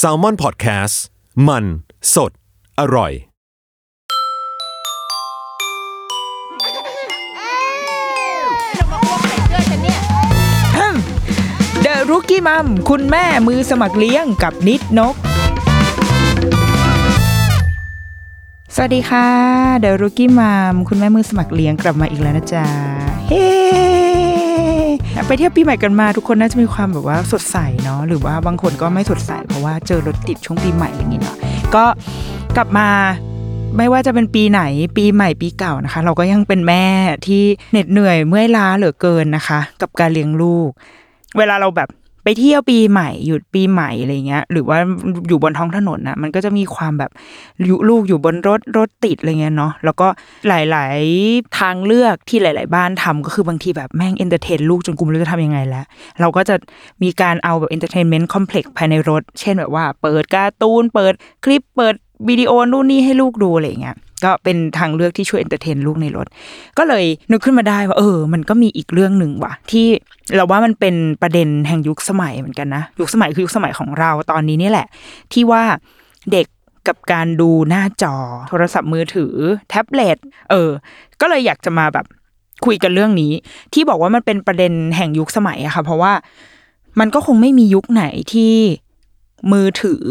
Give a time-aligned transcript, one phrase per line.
[0.00, 0.96] s a l ม o n PODCAST
[1.48, 1.64] มัน
[2.14, 2.32] สด
[2.80, 3.12] อร่อย
[11.82, 15.14] เดอะรุกี้มัมคุณแม่มือสมัครเลี้ยงกับนิดนก
[18.74, 19.28] สวัสดีค่ะ
[19.80, 22.64] เดอะรุกี้มัมคุณแม่มือสมัครเลี้ยงกลับมาอีกแล้วนะจ๊ะ
[23.28, 23.91] เฮ้
[25.26, 31.36] ไปเที่ยวปีใหม่กันมาทุกคนน่าจะมีความแบบว่าสดใสเนาะหรือว่าบางคนก็ไม่สดใสเพราะว่าเจอรถติดช่วงปีใหม่อะไรอย่างเงี้ยเนาะ
[31.74, 31.84] ก็
[32.56, 32.88] กลับมา
[33.76, 34.62] ไม่ว่าจะเป็นปีไหน
[34.96, 36.84] ปีใหม่ปีเก่านะคะ เราก็ยังเป็นแม่
[37.26, 37.42] ที่
[37.72, 40.70] เหน็ดเหนื่อยเมื่อยล้าเหลือเกินนะคะ กับการเลี้ยงลูก
[41.38, 41.88] เวลาเราแบบ
[42.24, 44.78] ไปเที่ยวปีใหม่หยุดปีใหม่อะไรเงี้ย หรือว่า
[45.28, 47.10] อยู่บนท้องถนนนะมันก็จะมีความแบบ
[47.88, 50.08] ลูกอยู่บนรถรถติดอะไรเงี้ยเนาะแล้วก็
[50.48, 55.84] หลาย ๆ ทางเลือกที่หลาย ๆ บ้านทำก็คือบางทีแบบแม่ง entertain ลูกจนกูไม่รู้จะทำยังไงแล้ว
[56.20, 56.54] เราก็จะ
[57.02, 61.12] มีการเอาแบบ entertainment complex ภายในรถ เช่นแบบว่า เปิดการ์ตูนเปิด
[61.44, 61.94] คลิปเปิด
[62.28, 66.26] วิดีโอนู่นนี่ให้ลูกดูอะไรเงี้ยก็เป็นทางเลือกที่ช่วย entertain ลูกในรถ
[66.78, 69.86] ก็เลยนึกขึ้นมาได้ว่า เออ มันก็มีอีกเรื่องหนึ่งว่ะ ที่
[70.34, 74.86] เราว่ามันเป็นประเด็นแห่งยุคสมัยเหมือนกันนะ ยุคสมัยคือยุคสมัยของเราตอนนี้นี่แหละ
[75.32, 75.62] ที่ว่า
[76.32, 76.46] เด็ก
[76.88, 78.14] กับการดูหน้าจอ
[78.48, 79.34] โทรศัพท์มือถือ
[79.68, 80.18] แท็บเล็ต
[80.50, 80.70] เออ
[81.20, 82.06] ก็เลยอยากจะมาแบบ
[82.66, 83.32] คุยกันเรื่องนี้
[83.72, 86.12] ที่บอกว่ามันเป็นประเด็นแห่งยุคสมัยอะค่ะ เพราะว่า
[87.00, 88.54] มันก็คงไม่มียุคไหนที่
[89.52, 90.04] มือถือ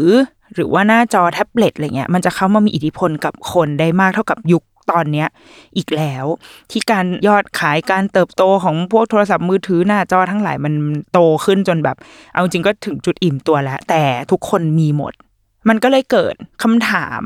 [0.54, 5.28] หรือว่าหน้าจอแท็บเล็ตอะไรเงี้ยมันจะเข้ามามีอิทธิพลกับคนได้มากเท่ากับยุคตอนเนี้ย
[5.76, 6.26] อีกแล้ว
[6.70, 10.74] ที่การยอดขายการเติบโตของพวกโทรศัพท์มือถือหน้าจอทั้งหลายมัน
[11.12, 11.96] โตขึ้นจนแบบ
[12.32, 15.12] เอาจริงก็ถึงจุดอิ่มตัวแล้ว แต่ทุกคนมีหมด
[15.68, 17.22] มันก็เลยเกิดคำถาม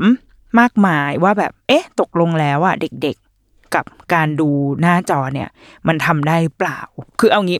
[0.59, 4.49] มากมายว่าแบบเอ๊ะ ตกลงแล้วอะเด็กๆกับการดู
[4.81, 5.49] หน้าจอเนี่ย
[5.87, 6.79] มันทำได้หรือเปล่า
[7.19, 7.59] คือเอางี้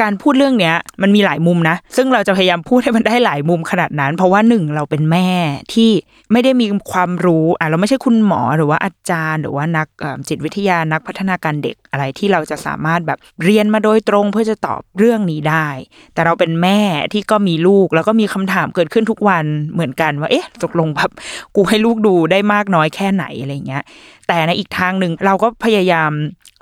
[0.00, 5.28] การพูดเรื่องเนี้ยมันมีหลายมุมนะ ซึ่งเราจะพยายามพูดให้มันได้หลายมุมขนาดนั้น เพราะว่าหนึ่งเราเป็นแม่
[5.74, 5.90] ที่
[6.32, 9.88] ไม่ได้มีความรู้อะเราไม่ใช่คุณหมอหรือว่าอาจารย์ หรือว่านัก
[10.28, 15.68] จิตวิทยานักพัฒนาการเด็กอะไรที่เราจะสามารถแบบเรียนมาโดยตรงเพื่อจะตอบเรื่องนี้ได้
[16.14, 16.80] แต่เราเป็นแม่
[17.12, 21.10] ที่ก็มีลูกแล้วก็มีคำถามเกิดขึ้นทุกวันเหมือนกันว่าเอ๊ะตกลงแบบ
[21.56, 23.84] กูให้ลูกดูได้มากน้อยแค่ไหนอะไรเงี้ย
[24.28, 26.12] แต่ในอีกทางหนึ่งเราก็พยายาม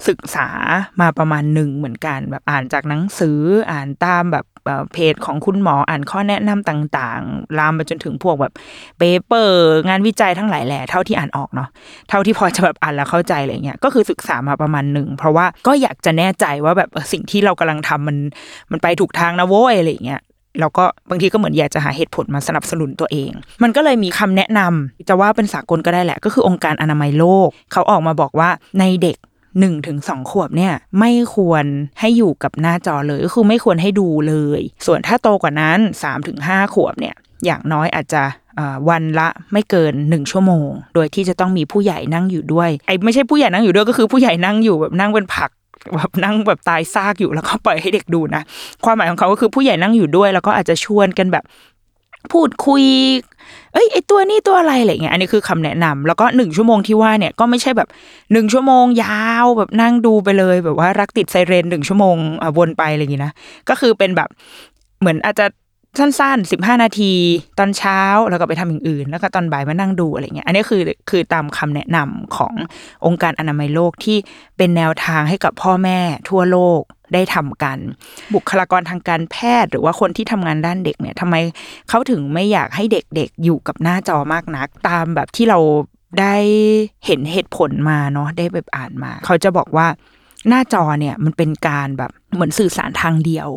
[0.09, 0.49] ศึกษา
[1.01, 3.39] มาประมาณหนึ่งเหมือนกัน แบบอ่านจากหนังสือ
[3.71, 4.45] อ่านตามแบบ
[4.93, 8.53] เพจของคุณหมออ่านข้อแนะนำต่างๆ ลามไปจนถึงพวกแบบ
[8.99, 11.69] เปเปอร์งานวิจัยทั้งหลายแหล่เท่าที่อ่านออกเนาะ
[12.09, 18.17] เท่าที่พอจะแบบอ่านแล้วเข้าใจอะไรเงี้ยก็คือศึกษามาประมาณหนึ่งเพราะว่าก็อยากจะแน่ใจว่าแบบสิ่งที่เรากำลังทำมัน
[18.71, 20.23] มันไปถูกทางนะโว้ยอะไรเงี้ย
[20.61, 23.31] แล้วก็บางทีก็เหมือนอยากจะหาเหตุผลมาสนับสนุนตัวเอง
[23.63, 28.49] มันก็เลยมีคำแนะนำจะว่าเป็นสากลก็ได้แหละ ก็คือองค์การอนามัยโลก เขาออกมาบอกว่า
[28.81, 29.17] ในเด็ก
[29.61, 31.65] หนึ่งถึงสองขวบเนี่ยไม่ควร
[32.01, 38.23] ให้อยู่กับหน้าจอเลยก็คือไม่ควรให้ดูเลย ส่วนถ้าโตกว่านั้นสามถึงห้าขวบเนี่ยอย่างน้อยอาจจะ
[38.89, 45.51] วันละไม่เกินหนึ่งชั่วโมง โดยที่จะต้องมีผู้ใหญ่นั่งอยู่ด้วยไอ้ไม่ใช่ผู้ใหญ่นั่งอยู่ด้วยก็คือผู้ใหญ่นั่งอยู่แบบนั่งเป็นผัก
[45.97, 48.43] แบบนั่งแบบตายซากอยู่แล้วก็ปล่อยให้เด็กดูนะ
[48.85, 51.45] ความหมายของเขาก็คือผู้ใหญ่นั่งอยู่ด้วย แล้วก็อาจจะชวนกันแบบ
[52.33, 52.85] พูดคุย
[53.73, 57.89] เอ้ยไอตัวนี้ตัวอะไรอะไรเงี้ย อันนี้คือคำแนะนำแล้วก็หนึ่งชั่วโมงที่ว่าเนี่ยก็ไม่ใช่แบบ
[58.33, 62.17] หนึ่งชั่วโมงยาวแบบนั่งดูไปเลยแบบว่ารักติดไซเรนหนึ่งชั่วโมง
[62.59, 63.33] วนไปอะไรอย่างงี้นะ
[63.69, 64.29] ก็คือเป็นแบบ
[65.01, 65.47] เหมือนอาจจะ
[65.99, 67.13] สั้นๆสิบห้านาที
[67.59, 68.01] ตอนเช้า
[68.31, 72.55] แล้วก็ไปทำอย่างอื่น แล้วก็ตอนบ่ายมานั่งดูอะไรเงี้ย อันนี้คือคือตามคำแนะนำของ
[73.07, 74.17] องค์การอนามัยโลกที่
[74.57, 75.99] เป็นแนวทางให้กับพ่อแม่
[76.29, 76.81] ทั่วโลก
[77.13, 77.79] ได้ทำกัน
[78.35, 81.35] บุคลากรทางการแพทย์ หรือว่าคนที่ทำงานด้านเด็กเนี่ยทำไม
[81.89, 85.59] เขาถึงไม่อยากให้เด็กๆอยู่กับหน้าจอมากนัก ตามแบบที่เรา
[86.21, 86.37] ได้
[87.07, 89.87] เห็นเหตุผลมาเนาะได้แบบอ่านมา เขาจะบอกว่า
[90.49, 93.49] หน้าจอเนี่ยมันเป็นการแบบเหมือนสื่อสารทางเดียว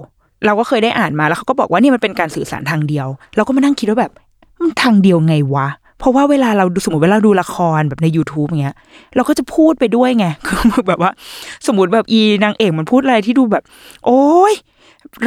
[0.45, 4.13] เราก็เคยได้อ่านมาแล้วเขาก็บอกว่านี่มันเป็นการสื่อสารทางเดียว เราก็มานั่งคิดว่าแบบ
[4.61, 5.67] มันทางเดียวไงวะ
[5.99, 8.75] เพราะว่าเวลาเราดูสมมติเวลาดูละครแบบใน YouTube อย่างเงี้ย
[9.15, 11.11] เราก็จะพูดไปด้วยไงคือแบบว่า
[11.67, 13.63] สมมติแบบอีนางเอกมันพูดอะไรที่ดูแบบ
[14.05, 14.53] โอ้ย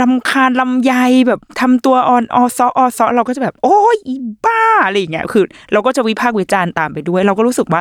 [0.00, 0.93] รำคาญลำไย
[1.28, 4.15] แบบทำตัวอ่อนออซอออซอเราก็จะแบบ โอ้ยอี
[4.45, 7.80] บ้าอะไรอย่างเงี้ยคือ เราก็จะวิพากษ์วิจารณ์ตามไปด้วย เราก็รู้สึกว่า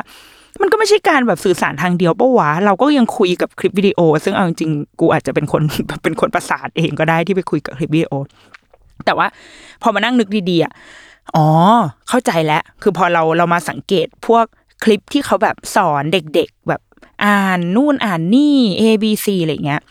[0.62, 5.62] มันก็ไม่ใช่การแบบสื่อสารทางเดียวปะวะ เราก็ยังคุยกับคลิปวิดีโอ ซึ่งเอาจริงกูอาจจะเป็นคน
[6.02, 8.12] เป็นคนประสาทเองก็ได้ที่ไปคุยกับคลิปวิดีโอ
[9.06, 9.26] แต่ว่า
[9.82, 10.72] พอมานั่งนึกดีๆอะ
[11.36, 11.48] อ๋อ
[12.08, 14.44] เข้าใจแล้ว คือพอเราเรามาสังเกตพวก
[14.84, 16.82] คลิปที่เขาแบบสอนเด็กๆ แบบ
[17.24, 19.82] อ่านนู่นอ่านนี่ A B C อะไรเงี้ย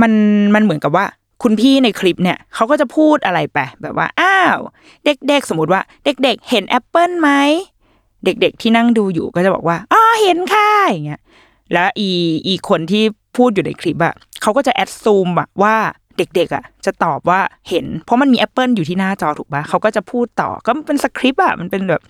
[0.00, 0.12] มัน
[0.54, 1.04] มันเหมือนกับว่า
[1.42, 4.58] คุณพี่ในคลิปเนี่ยเขาก็จะพูดอะไรไปแบบว่า อ้าว
[5.04, 7.30] เด็กๆ สมมติว่า เด็ก ๆ เห็นแอปเปิลไหม
[8.24, 11.20] เด็ก ๆ ที่นั่งดูอยู่ก็จะบอกว่าอ๋อเห็นค่ะอย่างเงี้ย
[11.72, 12.08] แล้วอี
[12.46, 13.04] อีคนที่
[13.36, 15.76] พูดอยู่ในคลิปอะเขาก็จะ assume อะว่า
[16.18, 22.02] เด็กๆอะจะตอบว่าเห็น เพราะมันมีแอปเปิลอยู่ที่หน้าจอถูกปะเขาก็จะพูดต่อก็เป็นสคริปต์อะมันเป็นแบบ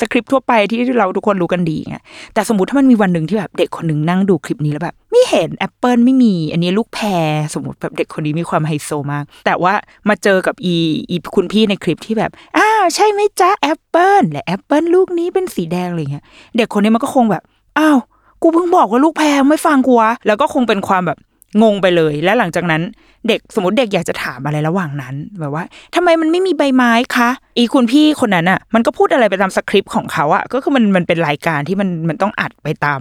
[0.00, 1.96] สคริปต์ทั่วไปที่เราทุกคนรู้กันดีไง
[2.34, 7.06] แต่สมมติถ้ามันมีวันหนึ่งที่แบบเด็กคนหนึ่งนั่งดูคลิปนี้แล้วแบบไม่เห็นแอปเปิลไม่มี อันนี้ลูกแพร
[7.54, 9.74] สมมติแบบเด็กคนนี้มีความไฮโซมาก แต่ว่า
[10.08, 10.74] มาเจอกับอี
[11.10, 16.24] อีคุณพี่ในคลิปที่แบบอ้าวใช่ไหมจ๊ะแอปเปิลและแอปเปิลลูกนี้เป็นสีแดงอะไรเงี้ย
[16.56, 17.42] เด็กคนนี้มันก็คงแบบ
[17.78, 17.98] อ้าว
[18.42, 21.18] กูเพิ่งบอกว่าลูกแพรไม่ฟังกูวะแล้วก็คงเป็นความแบบ
[21.62, 22.82] งงไปเลย และหลังจากนั้น
[23.28, 25.64] เด็กสมมติเด็กอยากจะถามอะไรระหว่างนั้น แบบว่า
[25.94, 33.00] ทำไมมันไม่มีใบไม้คะอีคุณพี่คนนั้นอะ มันก็พูดอะไรไปตามสคริปต์ของเขาอะก็คือมันมันเป็นรายการที่มันมันต้องอัดไปตาม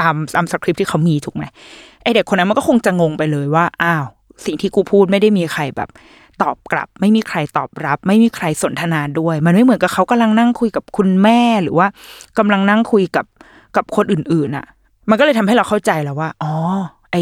[0.00, 1.44] ตามตามสคริปต์ที่เขามีถูกไหม
[2.02, 4.04] ไอเด็กคนนั้นมันก็คงจะงงไปเลยว่าอ้าว
[4.44, 5.88] สิ่งที่กูพูดไม่ได้มีใครแบบ
[6.42, 11.86] ตอบกลับ ไม่มีใครตอบรับ ไม่มีใครสนทนาด้วย มันไม่เหมือนกับเขากำลังนั่งคุยกับคุณแม่หรือว่า
[12.38, 13.26] กำลังนั่งคุยกับ
[13.76, 14.66] กับคนอื่นๆอะ
[15.10, 16.52] มันก็เลยทำให้เราเข้าใจแล้วว่าอ๋อ
[17.12, 17.16] ไอ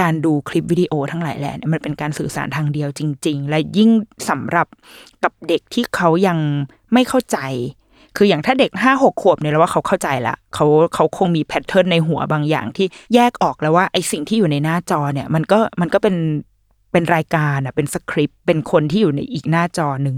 [0.00, 3.90] การดูคลิปวิดีโอทั้งหลายแหล่มันเป็นการสื่อสารทางเดียวจริง ๆ และยิ่ง
[4.28, 4.66] สำหรับ
[5.24, 6.38] กับเด็กที่เขายัง
[6.92, 7.38] ไม่เข้าใจ
[8.16, 16.16] คืออย่างถ้าเด็กห้าหกขวบเนี่ยเราว่าเขาเข้าใจละเขาเขาคงมีแพทเทิร์นในหัวบางอย่างที่แยกออกแล้วว่าไอสิ่งที่อยู่ในหน้าจอเนี่ย มันก็มันก็เป็น
[16.92, 20.16] เป็นรายการอะเป็นสคริปต์เป็นคนที่อยู่ในอีกหน้าจอหนึ่ง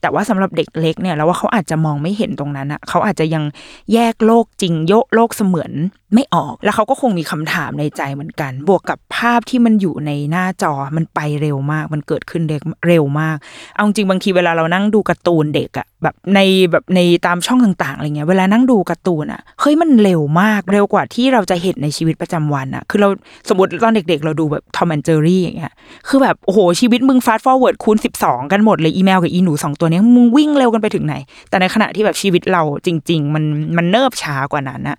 [0.00, 3.44] แต่ว่าสำหรับเด็กเล็กเนี่ยเราว่าเขาอาจจะมองไม่เห็นตรงนั้นอะเขาอาจจะยัง
[3.92, 5.72] แยกโลกจริงโยโลกเสมือน
[6.14, 12.42] ไม่ออก แล้วเขาก็คงมีคำถามในใจเหมือนกัน บวกกับภาพที่มันอยู่ในหน้าจอมันไปเร็วมาก มันเกิดขึ้น
[12.86, 13.36] เร็วมาก
[13.74, 16.40] เอาจริงบางทีเวลาเรานั่งดูการ์ตูนเด็กอะแบบใน
[16.70, 23.08] แบบในตามช่องต่างๆอะไรเงี้ยเวลานั่งดูการ์ตูนอะเฮ้ยมันเร็วมากเร็วกว่าที่เราจะเห็นในชีวิตประจำวันอะคือเรา
[23.48, 25.72] สมมติตอนเด็ก ๆ เราดูแบบ Tom and Jerry อย่างเงี้ย
[26.08, 31.14] คือแบบโอ้โหชีวิตมึง fast forward คูณ 12 กันหมดเลยอีแมวกับอีหนูสองตัวนี้มึงวิ่งเร็วกันไปถึงไหน
[31.48, 33.44] แต่ในขณะที่แบบชีวิตเราจริง ๆ มัน
[33.76, 34.96] มันเนิบช้ากว่านั้นอะ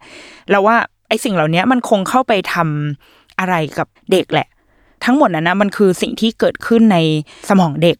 [0.52, 4.48] เราว่าไอสิ่งเหล่านี้มันคงเข้าไปทำอะไรกับเด็กแหละ
[5.06, 6.98] ทั้งหมดนั้นนะมันคือสิ่งที่เกิดขึ้นใน
[7.50, 7.98] สมองเด็ก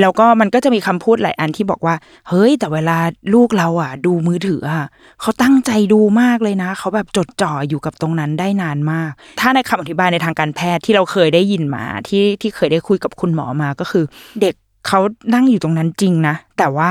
[0.00, 1.94] แล้วก็มันก็จะมีคำพูดหลายอันที่บอกว่า
[2.28, 2.98] เฮ้ย แต่เวลา
[3.34, 4.86] ลูกเราอะ ดูมือถืออะ
[5.20, 9.10] เขาตั้งใจดูมากเลยนะ เขาแบบจดจ่ออยู่กับตรงนั้นได้นานมาก
[9.40, 14.04] ถ้าในคำอธิบายในทางการแพทย์ที่เราเคยได้ยินมาที่ที่เคยได้คุยกับคุณหมอมาก็คือ
[14.40, 14.54] เด็ก
[14.88, 15.00] เขา
[15.34, 16.90] นั่งอยู่ตรงนั้นจริงนะแต่ว่า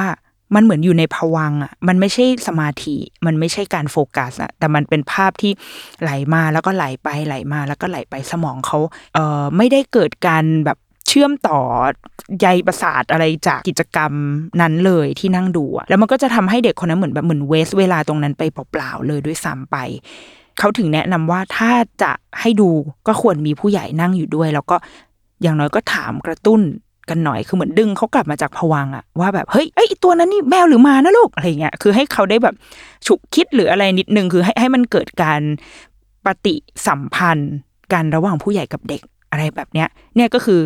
[0.56, 5.51] มันเหมือนอยู่ในภวังอะ มันไม่ใช่สมาธิ มันไม่ใช่การโฟกัสอะแต่มันเป็นภาพที่
[6.01, 8.78] ไหลมาแล้วก็ไหลไปไหลมาแล้วก็ไหลไปสมองเขา
[9.13, 11.60] เอ่อไม่ได้เกิดการแบบเชื่อมต่อ
[12.42, 14.13] ใยประสาทอะไรจากกิจกรรม
[14.62, 19.78] นั้นเลยที่นั่งดูอะแล้วมันก็จะทำให้เด็กคนนั้นเหมือนแบบเหมือนเวสเวลาตรงนั้นไปเปล่าๆเลยด้วยซ้ำไป
[20.60, 21.72] เขาถึงแนะนำว่าถ้า
[22.04, 22.69] จะให้ดู
[23.07, 24.75] ก็ควรมีผู้ใหญ่นั่งอยู่ด้วย แล้วก็
[25.42, 26.62] อย่างน้อยก็ถามกระตุ้น
[27.10, 32.56] กันหน่อยคือเหมือนดึงเขากลับมาจากผวังอะว่าแบบเฮ้ยไอตัวนั้นนี่แมวหรือมานะลูกอะไรเงี้ยคือให้เขาได้แบบ
[33.08, 35.42] ฉุกคิดหรืออะไรนิดนึงคือให้ให้มันเกิดการ
[36.26, 36.56] ปฏิ
[36.88, 37.54] สัมพันธ์
[37.94, 39.02] กันระหว่างผู้ใหญ่กับเด็ก
[39.32, 40.62] อะไรแบบเนี้ยเนี่ยก็คือ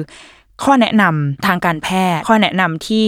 [0.64, 3.04] ข้อแนะนำทางการแพทย์ ข้อแนะนำที่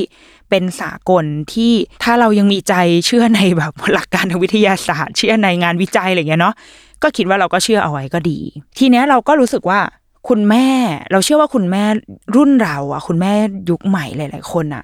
[0.49, 1.73] เป็นสากลที่
[2.03, 2.73] ถ้าเรายังมีใจ
[3.05, 6.55] เชื่อในแบบหลักการทางวิทยาศาสตร์ เชื่อในงานวิจัยอะไรเงี้ยเนาะ
[7.03, 8.39] ก็คิดว่าเราก็เชื่อเอาไว้ก็ดี
[8.77, 9.79] ทีเนี้ยเราก็รู้สึกว่า
[10.27, 10.67] คุณแม่
[11.11, 11.83] เราเชื่อว่าคุณแม่
[12.35, 13.31] รุ่นเราอะ คุณแม่
[13.69, 14.83] ยุคใหม่หลาย ๆ คนอะ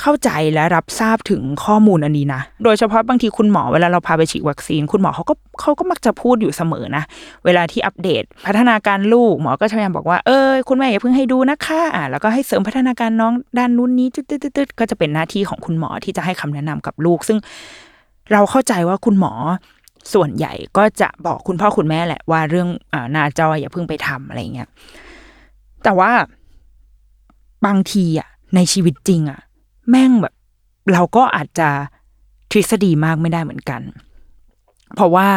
[0.00, 7.04] เข้าใจและรับทราบถึงข้อมูลอันนี้นะ โดยเฉพาะบางทีคุณหมอเวลาเราพาไปฉีดวัคซีน คุณหมอเขาก็เขาก็มักจะพูดอยู่เสมอนะ
[7.44, 17.38] เวลาที่อัปเดตพัฒนาการลูกหมอก็พยายามบอกว่า เออคุณแม่อย่าเพิ่งให้ดูนะคะอ่าแล้วก็ให้เสริมพัฒนาการน้องด้านนู้นนี้ตึ๊ดๆก็จะเป็นหน้าที่ของคุณหมอที่จะให้คำแนะนำกับลูก ซึ่ง
[18.32, 19.32] เราเข้าใจว่าคุณหมอ
[20.12, 24.68] ส่วนใหญ่ก็จะบอกคุณพ่อคุณแม่แหละว่าเรื่องอหน้าจออย่าเพิ่งไปทำอะไรเงี้ย
[25.84, 26.10] แต่ว่า
[27.66, 29.40] บางทีอะในชีวิตจริงอะ
[29.90, 30.34] แม่งแบบ
[30.92, 31.68] เราก็อาจจะ
[32.52, 33.82] ทฤษฎีมากไม่ได้เหมือนกัน
[34.94, 35.28] เพราะว่า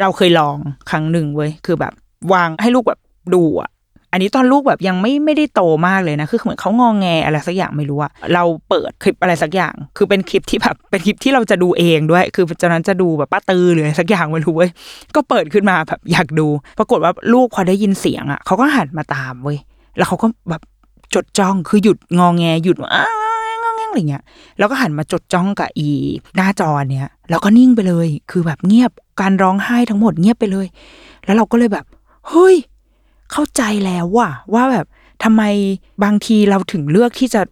[0.00, 0.56] เราเคยลอง
[0.90, 1.92] ครั้งหนึ่งเว้ย คือแบบ
[2.32, 3.00] วางให้ลูกแบบ
[3.34, 3.70] ดูอะ
[4.12, 14.70] อันนี้ตอนลูกแบบยังไม่ไม่ได้โตมากเลยนะ คือเหมือนเขางองแงอะไรสักอย่างไม่รู้อะเราเปิดคลิปอะไรสักอย่าง คือเป็นคลิปที่แบบเป็นคลิปที่เราจะดูเองด้วย คือจากนั้นจะดูแบบป้าตือหรืออะไรสักอย่างไม่รู้เว้ย
[15.14, 16.46] ก็เปิดขึ้นมาแบบอยากดู
[16.78, 19.58] ปรากฏว่าลูกพอได้ยินเสียงอะเขาก็หันมาตามเว้ย
[19.96, 20.62] แล้วเขาก็แบบ
[21.14, 23.26] จดจ้อง คือหยุดงองแงหยุดอ้าง
[23.86, 24.24] งอะไรเงี้ย
[24.58, 25.88] แล้วก็หันมาจดจ้องกับอี
[26.36, 30.66] หน้าจอเนี้ยแล้วก็นิ่งไปเลย คือแบบเงียบการร้องไห้ทั้งหมดเงียบไปเลย
[31.24, 31.84] แล้วเราก็เลยแบบ
[32.28, 32.56] เฮ้ย
[33.32, 34.86] เข้าใจแล้วว่าว่าแบบ
[35.24, 35.42] ทำไม
[36.04, 37.42] บางทีเราถึงเลือกที่จะ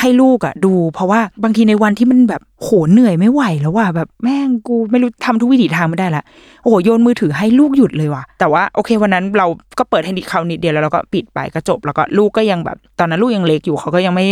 [0.00, 6.24] ให้ลูกอะดู เพราะว่าบางทีในวันที่มันแบบโหเหนื่อยไม่ไหวแล้วว่าแบบแม่งกูไม่รู้ทำทุกวิถีทางไม่ได้ละ
[6.62, 9.46] โอ้โหโยนมือถือให้ลูกหยุดเลยว่ะ แต่ว่าโอเควันนั้นเรา
[9.78, 14.26] ก็เปิดให้นิดเขานิดเดียวแล้วเราก็ปิดไปก็จบ แล้วก็ลูกก็ยังแบบ ตอนนั้นลูกยังเล็กอยู่เขาก็ยังไม่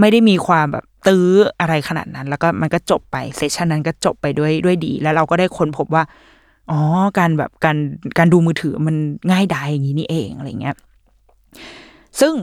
[0.00, 1.28] ไม่ได้มีความแบบตื้อ
[1.60, 6.02] อะไรขนาดนั้น แล้วก็มันก็จบไปเซสชันนั้นก็จบไปด้วยด้วยดี แล้วเราก็ได้ค้นพบว่า
[6.70, 6.80] อ๋อ
[7.18, 7.76] การแบบการ
[8.18, 8.96] การดูมือถือมัน
[9.30, 10.76] ง่ายดายอย่างนี้นี่เองอะไรเงี้ย
[12.20, 12.34] ซึ่ง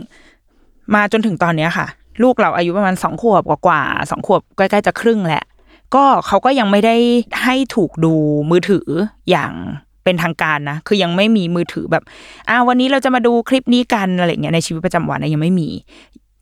[0.93, 1.87] มาจนถึงตอนเนี้ยค่ะ
[2.23, 5.43] ลูกเราอายุประมาณสองขวบกว่าๆสองขวบใกล้ๆจะครึ่งแหละ
[5.95, 6.95] ก็เขาก็ยังไม่ได้
[7.43, 8.13] ให้ถูกดู
[8.51, 8.87] มือถือ
[9.29, 9.53] อย่าง
[10.03, 12.03] เป็นทางการนะ คือยังไม่มีมือถือแบบ
[12.49, 15.69] อ้าววันนี้เราจะมาดูคลิปนี้กันอะไรเงี้ยในชีวิตประจำวันยังไม่มี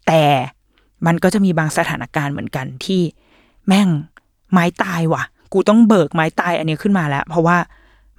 [0.07, 0.23] แต่
[1.05, 3.01] มันก็จะมีบางสถานการณ์เหมือนกันที่
[3.67, 3.89] แม่ง
[4.51, 7.57] ไม้ตายว่ะ กูต้องเบิกไม้ตายอันนี้ขึ้นมาแล้ว เพราะว่า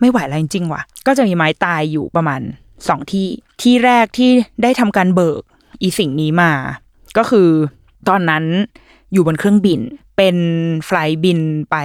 [0.00, 2.40] ไม่ไหวแล้วจริงๆว่ะ ก็จะมีไม้ตายอยู่ประมาณ
[2.88, 3.28] สองที่
[3.62, 4.30] ที่แรกที่
[4.62, 5.42] ได้ทำการเบิก
[5.82, 6.52] อีสิ่งนี้มา
[7.18, 7.48] ก็คือ
[8.08, 8.44] ตอนนั้น
[9.12, 9.80] อยู่บนเครื่องบิน
[10.16, 10.36] เป็น
[10.86, 11.76] flight บินไป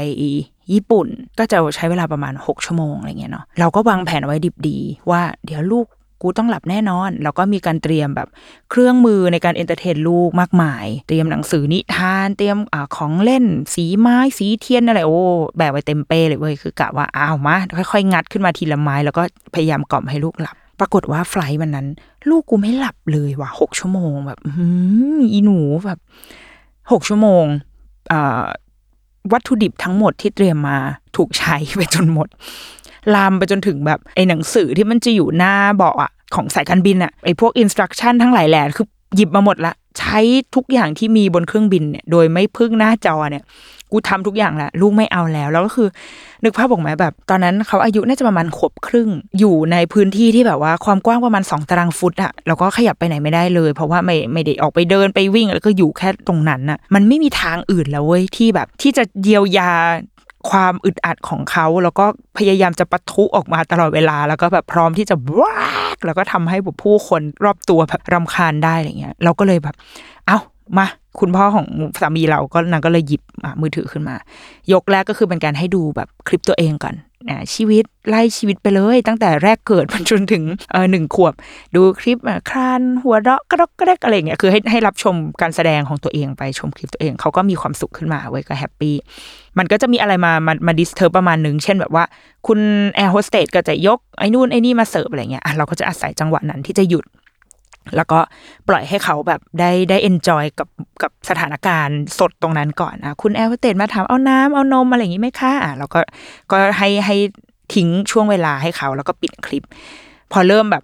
[0.74, 1.08] ญี่ปุ่น
[1.40, 4.78] ก็จะใช้เวลาประมาณ 6 ชั่วโมงอะไรเงี้ยเนาะเราก็วางแผนไว้ดิบดี
[5.12, 5.86] ว่าเดี๋ยวลูก
[6.24, 8.28] กูต้องหลับแน่นอน แล้วก็มีการเตรียมแบบ
[8.70, 15.20] เครื่องมือในการ entertain ลูกมากมาย เตรียมหนังสือนิทานเตรียมของเล่น สีไม้สีเทียนอะไรโอ้
[15.58, 17.56] แบบไว้เต็มเป้เลยเว้ยคือกะว่าอ้าวมา
[17.92, 21.88] ค่อยๆ งัดขึ้นมาทีละไม้ แล้วก็พยายามกล่อมให้ลูกหลับปรากฏว่า flight วันนั้น
[22.30, 24.54] ลูกกูไม่หลับเลยว่ะหกชั่วโมงแบบอื้
[25.18, 26.00] มอีหนูแบบ
[26.92, 27.46] หกชั่วโมง
[29.32, 30.78] วัตถุดิบทั้งหมดที่เตรียมมา
[31.16, 32.28] ถูกใช้ไปจนหมด
[33.16, 40.20] ลามไปจนถึงแบบไอ้หนังสือที่มันจะอยู่หน้าเบาะอะของสายการบินอะไอ้พวกอินสตรักชั่นทั้งหลายแหล่คือหยิบมาหมดละ ใช้
[40.56, 43.44] ทุกอย่างที่มีบนเครื่องบินเนี่ยโดยไม่พึ่งหน้าจอเนี่ย
[43.92, 45.88] กูทำทุกอย่างละลูกไม่เอาแล้ว แล้วก็คือ
[46.44, 59.72] นึกภาพบอกไหมแบบ ตอนนั้นเขาอายุน่าจะประมาณขวบครึ่ง อยู่ในพื้นที่ที่แบบว่าความกว้างประมาณสองตารางฟุตอะแล้วก็ขยับไปไหนไม่ได้เลย เพราะว่าไม่ไม่ได้ออกไปเดินไปวิ่ง แล้วก็อยู่แค่ตรงนั้นน่ะมันไม่มีทางอื่นแล้วเว้ยที่แบบที่จะเยียวยา
[60.50, 62.06] ความอึดอัดของเขา แล้วก็
[62.38, 65.58] พยายามจะปะทุออกมาตลอดเวลา แล้วก็แบบพร้อมที่จะว้า
[65.96, 69.76] กแล้วก็ทำให้ผู้คนรอบตัวแบบรำคาญได้อะไรเงี้ยเราก็เลยแบบ
[70.28, 70.38] เอ้า
[70.78, 70.88] มา
[71.20, 71.68] คุณพ่อของ
[72.02, 73.22] สามีเราก็นางก็เลยหยิบ
[73.62, 74.16] มือถือขึ้นมา
[74.74, 76.96] ยกแรกก็คือเป็นการให้ดูแบบคลิปตัวเองก่อน
[77.30, 81.34] นะชีวิตไล่ชีวิตไปเลย ตั้งแต่แรกเกิดจนถึงเออหนึ่งขวบ
[81.76, 82.18] ดูคลิป
[82.50, 88.96] คลานหัวเราะกระดกกระเดกอะไรเงี้ยคือให้ให้รับชมการแสดงของตัวเองไปชมคลิปตัวเองเขาก็มีความสุขขึ้นมาไว้ก็ happy
[89.58, 92.04] มันก็จะมีอะไรมามามา disturb ประมาณหนึ่งเช่นแบบว่า
[92.48, 92.60] คุณ
[92.96, 97.06] แอร์โฮสเตสก็จะยกไอ้นู่นไอ้นี่มาเสิร์ฟอะไรเงี้ยเราก็จะอาศัยจังหวะนั้นที่จะหยุด
[97.96, 98.20] แล้วก็
[98.68, 100.70] ปล่อยให้เขาแบบได้ได้ enjoy กับ
[101.02, 106.00] กับสถานการณ์สดตรงนั้นก่อนอะคุณแอลเตนมาถามเอาน้ำเอานมอะไรอย่างงี้ไหมคะอะเราก็
[106.52, 107.16] ก็ให้ให้
[107.74, 109.64] ทิ้งช่วงเวลาให้เขาแล้วก็ปิดคลิป
[110.32, 110.84] พอเริ่มแบบ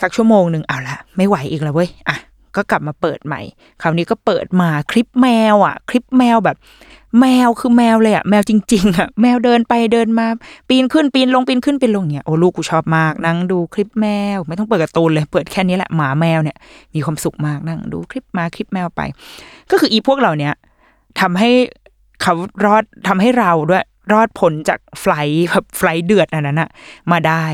[0.00, 2.16] สักชั่วโมงหนึ่งเอาละไม่ไหวอีกแล้วเว้ยอะ
[2.56, 3.40] ก็กลับมาเปิดใหม่
[3.82, 6.56] คราวนี้ก็เปิดมาคลิปแมวอะ คลิปแมวแบบ
[7.20, 10.26] แมวคือแมวเลยอะ แมวจริงๆอะ แมวเดินไปเดินมา
[10.68, 16.56] ปีนขึ้นปีนลงปีนขึ้นปีนลงเนี่ยโอ้ลูกกูชอบมาก นั่งดูคลิปแมว ไม่ต้องเปิดการ์ตูนเลย เปิดแค่นี้แหละหมาแมวเนี่ย
[16.94, 19.00] มีความสุขมากนั่งดูคลิปมาคลิปแมวไป
[19.70, 20.54] ก็คืออีพวกเราเนี่ย
[21.20, 21.50] ทำให้
[22.22, 26.70] เขารอดทำให้เราด้วยรอดพ้นจากไฟล์แบบไฟล์เดือดอันนั้นอะ
[27.12, 27.44] มาได้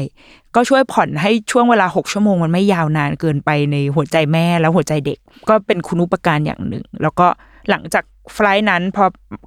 [0.55, 5.19] ก็ช่วยผ่อนให้ช่วงเวลาหกชั่วโมงมันไม่ยาวนานเกินไปในหัวใจแม่แล้วหัวใจเด็ก
[5.49, 7.27] ก็เป็นคุณอุปการอย่างหนึ่ง แล้วก็
[7.71, 9.05] หลังจากไฟล์นั้นพอ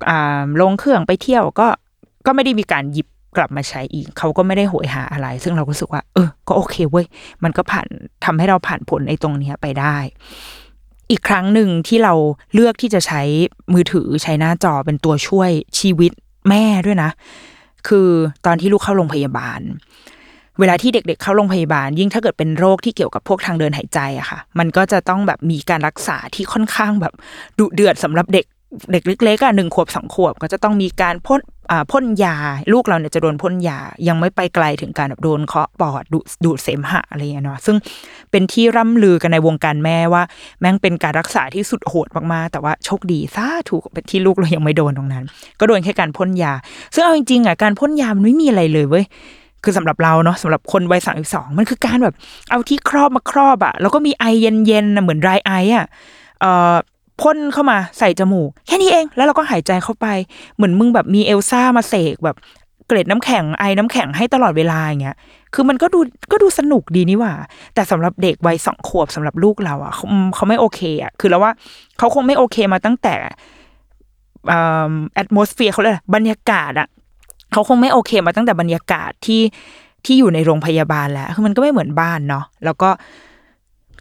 [0.10, 0.12] อ
[0.62, 1.68] ลงเครื่องไปเที่ยวก็
[2.26, 7.06] ก็ไม่ได้มีการหยิบกลับมาใช้อีก เขาก็ไม่ได้โหยหาอะไร ซึ่งเราก็รู้สึกว่า เออ ก็โอเคเว้ย
[7.44, 7.88] มันก็ผ่าน
[8.26, 9.98] ทำให้เราผ่านผลไอ้ตรงเนี้ยไปได้
[11.12, 12.14] อีกครั้งหนึ่งที่เรา
[12.54, 13.22] เลือกที่จะใช้
[13.74, 15.50] มือถือใช้หน้าจอเป็นตัวช่วย
[15.80, 16.12] ชีวิต
[16.50, 17.10] แม่ด้วยนะ
[17.88, 18.10] คือ
[18.46, 19.60] ตอนที่ลูกเข้าโรงพยาบาล
[20.60, 27.14] เวลาที่เด็กๆ เข้าโรงพยาบาล ยิ่งถ้าเกิดเป็นโรคที่เกี่ยวกับพวกทางเดินหายใจอะค่ะ มันก็จะต้องแบบมีการรักษาที่ค่อนข้างแบบ
[27.60, 28.46] ดุเดือดสำหรับเด็ก
[28.92, 31.40] เด็กเล็กๆอะหนึ่งขวบสองขวบ ก็จะต้องมีการพ่น
[31.72, 32.36] อ่าพ่นยา
[32.74, 37.76] ลูกเราเนี่ยจะโดนพ่นยา ยังไม่ไปไกลถึงการแบบโดนเคาะปอดดูดูดเสมหะอะไรเงี้ยเนาะซึ่ง
[38.32, 40.24] เป็นที่ร่ำลือกันในวงการแม่ว่า
[40.60, 45.26] แม่งเป็นการรักษาที่สุดโหดมากๆ แต่ว่าโชคดีซาถูกเป็นที่ลูกเรายังไม่โดนตรงนั้น
[45.60, 46.54] ก็โดนแค่การพ่นยา
[46.94, 49.06] ซึ่งเอาจริงๆอะการพ่นยามันไม่มีอะไรเลยเว้ย
[49.64, 52.16] คือสำหรับเราเนาะสำหรับคนวัยสามสองมันคือการแบบ
[52.50, 55.86] เอาที่ครอบมาครอบอะแล้วก็มีไอเย็นๆเหมือนไรไออะ
[56.42, 56.76] เอ่อ
[57.22, 60.08] พ่นเข้ามาใส่จมูก แค่นี้เอง แล้วเราก็หายใจเข้าไป
[60.56, 62.38] เหมือนมึงแบบมีเอลซ่ามาเสกแบบ
[62.88, 65.18] เกล็ดน้ำแข็งไอน้ำแข็งให้ตลอดเวลาอย่างเงี้ย
[65.54, 66.00] คือมันก็ดู
[66.32, 67.34] ก็ดูสนุกดีนี่หว่า
[67.74, 71.52] แต่สำหรับเด็กวัยสองขวบสำหรับลูกเราอะเขาเขาไม่โอเคอะคือแล้วว่า
[71.98, 73.16] เขาคงไม่โอเคมาตั้งแต่
[74.48, 76.88] แอดมอสเฟียร์เขาเลยกบรรยากาศอะ
[77.51, 79.42] เขาคงไม่โอเคมาตั้งแต่บรรยากาศที่
[80.06, 82.89] ที่อยู่ในโรงพยาบาลแล้วคือมันก็ไม่เหมือนบ้านเนาะแล้วก็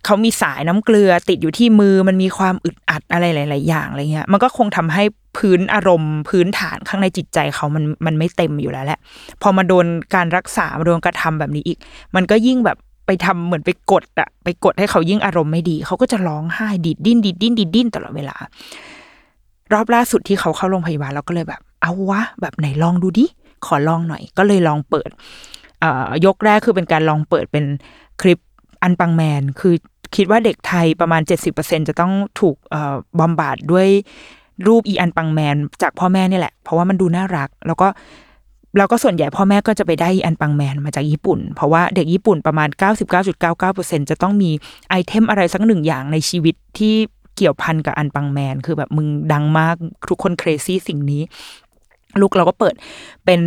[0.05, 5.05] เขามีสายน้ำเกลือติดอยู่ที่มือมันมีความอึดอัดอะไรหลาย ๆ อย่างอะไรเงี้ย มันก็คงทำให้
[5.37, 8.99] พื้นอารมณ์ พื้นฐานข้างในจิตใจเขามันมันไม่เต็มอยู่แล้วแหละ
[9.43, 11.79] พอมาโดนการรักษามาโดนกระทำแบบนี้อีก
[12.17, 12.77] มันก็ยิ่งแบบ
[13.07, 18.37] ไปทำเหมือนไปกดอะไปกดให้เขายิ่งอารมณ์ไม่ดี เขาก็จะร้องไห้ดีดดิ้นดีดดิ้นดีดดิ้นตลอดเวลา
[19.73, 23.27] รอบล่าสุดที่เขาเข้าโรงพยาบาลเราก็เลยแบบ เอาวะ แบบไหนลองดูดิ
[23.67, 25.11] ขอลองหน่อย ก็เลยลองเปิด
[26.27, 27.65] ยกแรกคือเป็นการลองเปิดเป็น
[28.21, 28.39] คลิป
[28.83, 29.75] อันปังแมน คือ
[30.17, 31.23] คิดว่าเด็กไทยประมาณ
[31.55, 32.57] 70%จะต้องถูก
[33.19, 33.89] บอมบาดด้วย
[34.67, 37.89] รูปอีอันปังแมน จากพ่อแม่นี่แหละ เพราะว่ามันดูน่ารัก แล้วก็
[38.79, 42.69] แล้วก็ส่วนใหญ่พ่อแม่ก็จะไปได้อีอันปังแมนมาจากญี่ปุ่น เพราะว่าเด็กญี่ปุ่นประมาณ
[43.41, 44.51] 99.99%จะต้องมี
[44.89, 46.95] ไอเทมอะไรสักหนึ่งอย่างในชีวิตที่
[47.37, 49.75] เกี่ยวพันกับอันปังแมน คือแบบมึงดังมาก
[50.09, 51.23] ทุกคนเครซี่สิ่งนี้
[52.23, 52.75] ลูกเราก็เปิด
[53.25, 53.41] เป็น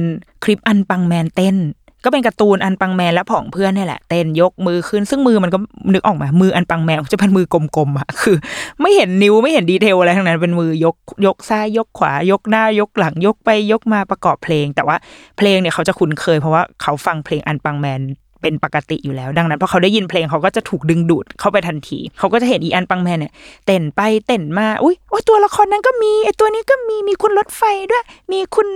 [0.44, 1.58] คลิปอันปังแมนเต้น
[2.04, 5.58] ก็เป็นการ์ตูนอันปังแมนและผองเพื่อนนี่แหละเต้นยกมือขึ้นซึ่งมือมันก็
[5.94, 8.38] นึกออกมามืออันปังแมนจะเป็นมือกลมๆอะคือ
[8.82, 10.96] ไม่เห็นนิ้วไม่เห็นดีเทลอะไรทั้งนั้นเป็นมือยก
[11.26, 14.98] ยกซ้ายยกขวายกหน้ายกหลังยกไปยกมาประกอบเพลง แต่ว่า
[15.38, 18.02] เพลงเนี่ยเขาจะคุ้นเคยเพราะว่าเขาฟังเพลงอันปังแมน
[18.42, 23.34] เป็นปกติอยู่แล้ว ดังนั้นพอเขาได้ยินเพลงเขาก็จะถูกดึงดูดเข้าไปทันที เขาก็จะเห็นอีอันปังแมนเนี่ย
[23.66, 28.68] เต้นไปเต้นมา อุ้ยโอ้ตัวละครนั้นก็มีไอตัวนี้ก็มีมีคุณรถไฟด้วย มีคุณ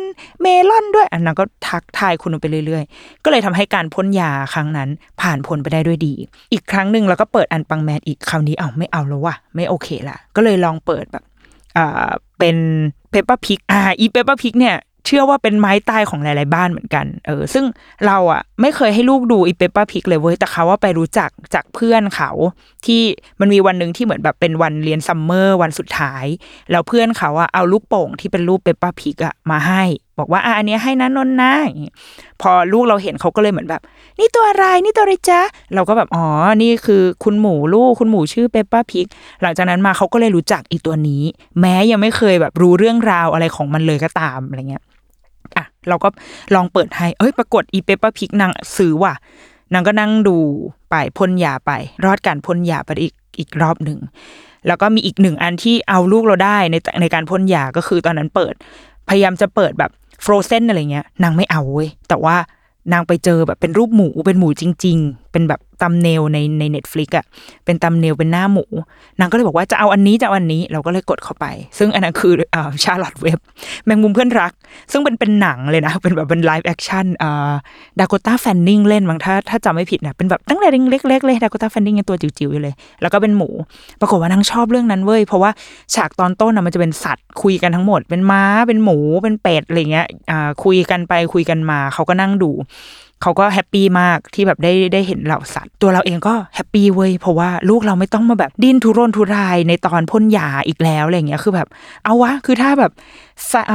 [0.42, 4.90] เมลอนด้วย อันนั้นก็ทักทายคุณไปเรื่อยๆ ก็เลยทำให้การพ่นยาครั้งนั้น
[5.22, 6.14] ผ่านพ้นไปได้ด้วยดี
[6.54, 11.24] อีกครั้งหนึ่งเราก็เปิดอันปังแมนอีกคราวนี้เอาไม่เอาแล้ววะไม่โอเคละก็เลยลองเปิดแบบ
[11.78, 12.58] อ่าเป็น
[13.12, 17.66] Peppa Pig อ่าอี Peppa Pig เนี่ย เชื่อว่าเป็นไม้ตายของหลาย ๆ บ้านเหมือนกัน เออ ซึ่ง
[18.06, 22.32] เราอะ ไม่เคยให้ลูกดูอี Peppa Pig เลยเว้ย แต่เขาว่าไปรู้จักจากเพื่อนเขา
[22.86, 23.02] ที่
[23.40, 26.26] มันมีวันหนึ่งที่เหมือนแบบเป็นวันเรียน summer วันสุดท้าย
[26.72, 29.84] แล้วเพื่อนเขาอะเอาลูกโป่งที่เป็นรูป Peppa Pig อะมาให้
[30.20, 31.54] บอกว่าอะอันนี้ให้นะนนนะ
[32.42, 33.82] พอลูกเราเห็นเขาก็เลยเหมือนแบบ
[34.20, 35.42] นี่ตัวอะไรนี่ตัวอะไรจ๊ะ
[35.76, 36.26] เราก็แบบอ๋อ
[36.64, 39.06] นี่คือคุณหมูลูกคุณหมูชื่อ Peppa Pig
[39.42, 41.24] หลังจากนั้นมาเขาก็เลยรู้จักอีตัวนี้
[41.60, 44.84] แม้ยังไม่เคยแบบรู้เรื่องราวอะไรของมันเลยก็ตามอะไรเงี้ย
[45.90, 46.10] เราก็
[46.56, 49.14] ลองเปิดให้เอ้ยปรากฏอี Peppa Pig นางซื้อว่ะ
[49.74, 50.38] นางก็นั่งดู
[50.90, 51.72] ไปพ่นยาไป
[52.06, 54.00] รอดการพ่นยาไปอีกอีกรอบหนึ่ง
[54.68, 58.54] แล้วก็มีอีกหนึ่งอันที่เอาลูกเราได้ในในการพ่นยาก็คือตอนนั้นเปิด
[59.10, 59.92] พยายามจะเปิดแบบ
[60.26, 62.36] Frozen อะไรเงี้ยนางไม่เอาเว้ยแต่ว่า
[62.94, 67.26] นางไปเจอแบบเป็นรูปหมูเป็นหมูจริง ๆ เป็นแบบ thumbnail ในใน Netflix อะ
[67.66, 68.66] เป็น thumbnail เป็นหน้าหมู
[69.20, 71.46] นางก็เลยบอกว่าจะเอาอันนี้จะเอาอันนี้เราก็เลยกดเข้าไป
[71.78, 73.40] ซึ่งอันนั้นคืออ่า Charlotte's Web
[73.86, 74.52] แมงมุมเพื่อนรัก
[74.92, 77.54] ซึ่งเป็นเป็นหนังเลยนะ เป็นแบบเป็น live action อ่า
[78.00, 83.50] Dakota Fanning เล่นบางถ้าถ้าจำไม่ผิดนะเป็นแบบตั้งแต่เล็กๆเลย Dakota Fanning ยังตัวจิ๋วๆอยู่เลย แล้วก็เป็นหมู
[84.00, 85.52] ปรากฏว่านางชอบเรื่องนั้นเว้ยเพราะว่า
[85.96, 92.52] ฉากตอนต้นนะมันจะเป็นสัตว์คุยกันทั้งหมด เป็นม้าเป็นหมูเป็นเป็ดอะไรเงี้ยอ่าคุยกันไปคุยกันมาเขาก็นั่งดู
[93.24, 101.68] เขาก็ happy มากที่แบบได้ได้เห็นเหล่าสัตว์ ตัวเราเองก็ happy เว้ยเพราะว่าลูกเราไม่ต้องมาแบบดิ้นทุรนทุรายในตอนพ่นยาอีกแล้วอะไรเงี้ยคือแบบ
[102.04, 102.92] เอาวะคือถ้าแบบ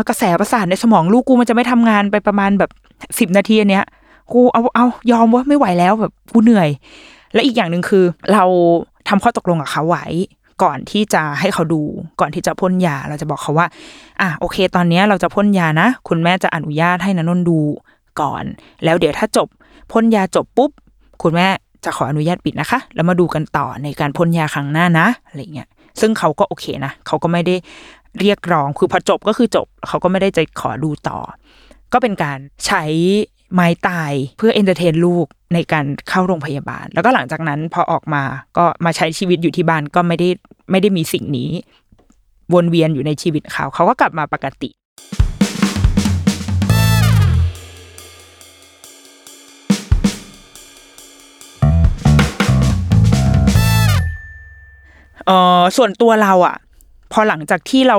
[0.08, 2.70] กระแสประสาทในสมองลูกกูมันจะไม่ทำงานไปประมาณแบบ
[3.18, 3.84] สิบนาทีเนี้ย
[4.32, 6.68] กูเอาเอายอมว่าไม่ไหวแล้วแบบกูเหนื่อย
[7.34, 8.44] และอีกอย่างหนึ่งคือ เรา
[9.08, 10.06] ทำข้อตกลงกับเขาไว้
[10.62, 11.82] ก่อนที่จะให้เขาดู
[12.20, 13.66] ก่อนที่จะพ่นยาเราจะบอกเขาว่า
[14.20, 17.58] อะโอเค ตอนนี้เราจะพ่นยานะ คุณแม่จะอนุญาตให้นนนท์ดู
[18.20, 18.44] ก่อน
[18.85, 19.48] แล้วเดี๋ยวถ้าจบ
[19.92, 20.70] พ่นยาจบปุ๊บ
[21.22, 21.48] คุณแม่
[21.85, 25.68] จะขออนุญาตปิดนะคะ แล้วมาดูกันต่อในการพ่นยาครั้งหน้านะอะไรเงี้ย
[26.00, 27.54] ซึ่งเขาก็โอเคนะเขาก็ไม่ได้
[28.20, 31.18] เรียกร้องคือพอจบก็คือจบ เขาก็ไม่ได้จะขอดูต่อ
[31.92, 32.85] ก็เป็นการใช้
[33.54, 38.22] ไม้ตายเพื่อ entertain ลูกในการเข้าโรงพยาบาล แล้วก็หลังจากนั้นพอออกมา
[38.57, 40.28] ก็มาใช้ชีวิตอยู่ที่บ้านก็ไม่ได้
[40.70, 41.50] ไม่ได้มีสิ่งนี้
[42.54, 44.70] วนเวียนอยู่ในชีวิตเขา เขาก็กลับมาปกติ
[55.29, 56.57] เออส่วนตัวเราอะ
[57.12, 57.99] พอหลังจากที่เรา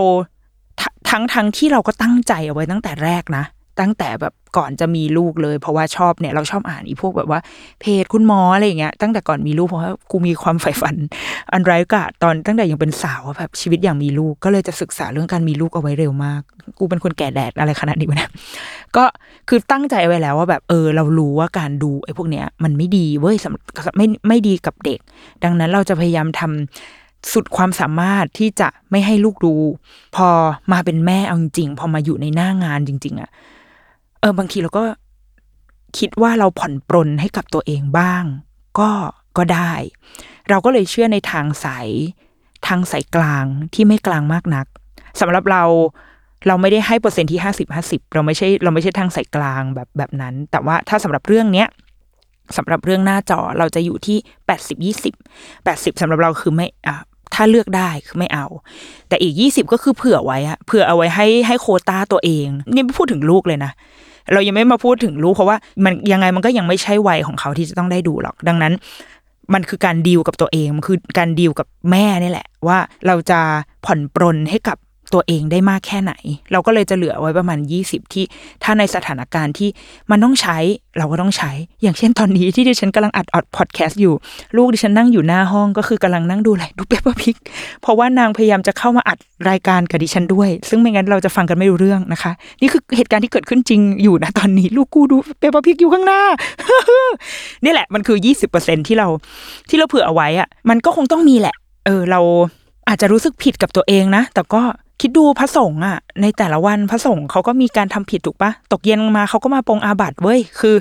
[0.79, 3.45] ททั้งทั้งที่เราก็ตั้งใจเอาไว้ตั้งแต่แรกนะ
[3.79, 7.39] ตั้งแต่แบบก่อนจะมีลูกเลย เพราะว่าชอบเนี่ยเราชอบอ่านอีพวกแบบว่า
[7.81, 10.95] เพจคุณหมออะไรอย่างเงี้ยตั้งแต่ก่อนมีลูกเพราะว่ากูมีความใฝ่ฝัน
[11.51, 16.41] อันไร้กาตอนตั้งแต่ยังเป็นสาวแบบชีวิตอย่างมีลูกก็เลยจะศึกษาเรื่องการมีลูกเอาไว้เร็วมาก
[16.79, 18.31] กูเป็นคนแก่แดดอะไรขนาดนี้วะเนี่ย
[18.95, 19.03] ก็
[19.49, 23.35] คือตั้งใจไว้แล้วว่าแบบเออ เรารู้ว่าการดูไอ้พวกเนี้ยมันไม่ดีเว้ย
[23.97, 24.99] ไม่ไม่ดีกับเด็ก
[25.43, 26.98] ดังนั้นเราจะพยายามทำ
[27.33, 29.55] สุดความสามารถที่จะไม่ให้ลูกดู
[30.15, 30.29] พอ
[30.71, 33.29] มาเป็นแม่เอาจริงพอมาอยู่ในหน้างานจริง ๆอะ
[34.19, 34.83] เออบางทีเราก็
[35.97, 38.23] คิดว่าเราผ่อนปรนให้กับตัวเองบ้าง
[38.79, 38.89] ก็
[39.37, 39.71] ก็ได้
[40.49, 41.89] เราก็เลยเชื่อในทางสาย
[42.67, 44.65] ทางสายกลางที่ไม่กลางมากนัก
[45.19, 45.63] สำหรับเรา
[46.47, 51.67] เราไม่ได้ให้เปอร์เซ็นที่ห้าสิบห้าสิบเราไม่ใช่เราไม่ใช่ทางสายกลางแบบแบบนั้น แต่ว่าถ้าสำหรับเรื่องเนี้ย
[52.57, 55.13] สำหรับเรื่องหน้าจอเราจะอยู่ที่แปดสิบยี่สิบ
[55.63, 56.95] แปดสิบสำหรับเราคือไม่อะ
[57.33, 58.45] ถ้าเลือกได้คือไม่เอา
[59.07, 63.71] แต่อีกยี่สิบก็คือเผื่อไว้อะเผื่อเอาไว้ให้ให้โคต้าตัวเอง นี่ไม่พูดถึงลูกเลยนะ
[64.33, 68.73] เรายังไม่มาพูดถึงลูกเพราะว่ามันยังไงมันก็ยังไม่ใช่วัยของเขาที่จะต้องได้ดูหรอก ดังนั้น
[69.53, 73.39] มันคือการดีลกับตัวเอง มันคือการดีลกับแม่นี่แหละ ว่าเราจะ
[73.85, 74.77] ผ่อนปรนให้กับ
[75.13, 76.13] ตัวเองได้มากแค่ไหน
[76.51, 78.25] เราก็เลยจะเหลือไว้ประมาณ 20 ที่
[78.63, 79.69] ถ้าในสถานการณ์ที่
[80.11, 80.57] มันต้องใช้
[80.97, 84.13] เราก็ต้องใช้ อย่างเช่นตอนนี้ที่ดิฉันกำลังอัดอัดพอดแคสต์อยู่
[84.57, 87.35] ลูกดิฉันนั่งอยู่หน้าห้องก็คือกำลังนั่งดูอะไรดู Peppa Pig
[87.81, 89.17] เพราะว่านางพยายามจะเข้ามาอัด
[89.49, 96.21] รายการกับดิฉันด้วย ซึ่งไม่งั้นเราจะฟังกันไม่รู้เรื่องนะคะ นี่คือเหตุการณ์ที่เกิดขึ้นจริงอยู่นะตอนนี้ ลูกกูดู Peppa Pig อยู่ข้างหน้า
[97.63, 98.17] นี่แหละมันคือ
[98.51, 99.07] 20%ที่เรา
[99.69, 102.21] ที่เราเผื่อเอาไว้อะมันก็คงต้องมีแหละ เออเรา
[102.87, 104.61] อาจจะรู้สึกผิดกับตัวเองนะแต่ก็
[105.01, 110.75] คิดดูพระสงฆ์อะในแต่ละวันพระสงฆ์เขาก็มีการทำผิดถูกปะตกเย็นมาเขาก็มาปรงอาบัติเว้ยคือ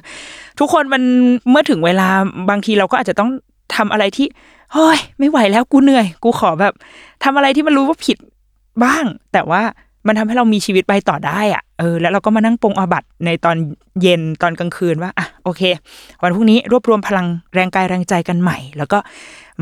[0.59, 1.03] ทุกคนมัน
[1.51, 2.09] เมื่อถึงเวลา
[2.51, 3.31] บางทีเราก็อาจจะต้อง
[3.77, 4.27] ทำอะไรที่
[4.73, 6.75] เฮ้ยไม่ไหวแล้วกูเหนื่อย กูขอแบบ
[7.25, 8.17] ทำอะไรที่มันรู้ว่าผิด
[8.85, 9.63] บ้าง แต่ว่า
[10.07, 13.57] มันทำให้เรามีชีวิตไปต่อได้อะ เออแล้วเราก็มานั่งปรงอาบัตในตอน
[14.03, 15.63] เย็นตอนกลางคืนว่าอะโอเค
[16.23, 18.99] วันพรุ่งนี้รวบรวมพลังแรงกายแรงใจกันใหม่ แล้วก็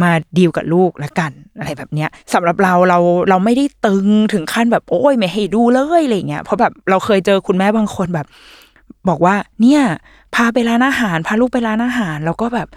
[0.02, 2.98] มาดีลกับลูกละกันอะไรแบบเนี้ยสำหรับเราเรา
[3.28, 8.26] เราไม่ได้ตึงถึงขั้นแบบโอ้ยไม่ให้ดูเลยอะไรเงี้ยเพราะแบบเราเคยเจอคุณแม่บางคนแบบ
[9.08, 9.82] บอกว่าเนี่ย
[10.34, 12.68] พาไปร้านอาหาร พาลูกไปร้านอาหาร แล้วก็แบบ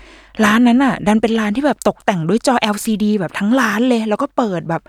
[0.45, 4.82] ร้านนั้นอะ ดันเป็นร้านที่แบบตกแต่งด้วยจอ LCD แบบทั้งร้านเลย แล้วก็เปิดแบบ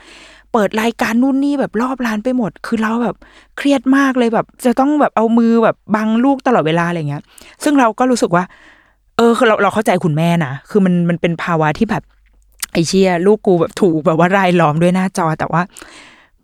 [0.53, 3.17] เปิดรายการนู่นนี่แบบรอบร้านไปหมด คือเราแบบ
[3.57, 7.23] เครียดมากเลยแบบ จะต้องแบบเอามือแบบบังลูกตลอดเวลาอะไรเงี้ย
[7.65, 8.45] ซึ่งเราก็รู้สึกว่า
[9.17, 12.03] เออคือเราเราเข้าใจคุณแม่นะคือมันมันเป็นภาวะที่แบบ
[12.73, 15.63] ไอเชียลูกกูแบบถูกแบบว่ารายล้อมด้วยหน้าจอแต่ว่า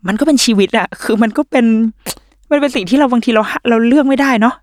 [0.07, 1.67] มันก็เป็นชีวิตอะคือมันก็เป็น
[2.51, 4.55] มันเป็นสิ่งที่เราบางทีเราเราเลือกไม่ได้เนาะ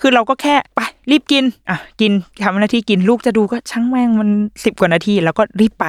[0.00, 2.12] คือเราก็แค่ไปรีบกิน อะ กิน
[2.42, 4.28] ทำหน้าที่กินลูกจะดูก็ช่างแม่งมัน
[4.64, 5.86] สิบกว่านาที แล้วก็รีบไป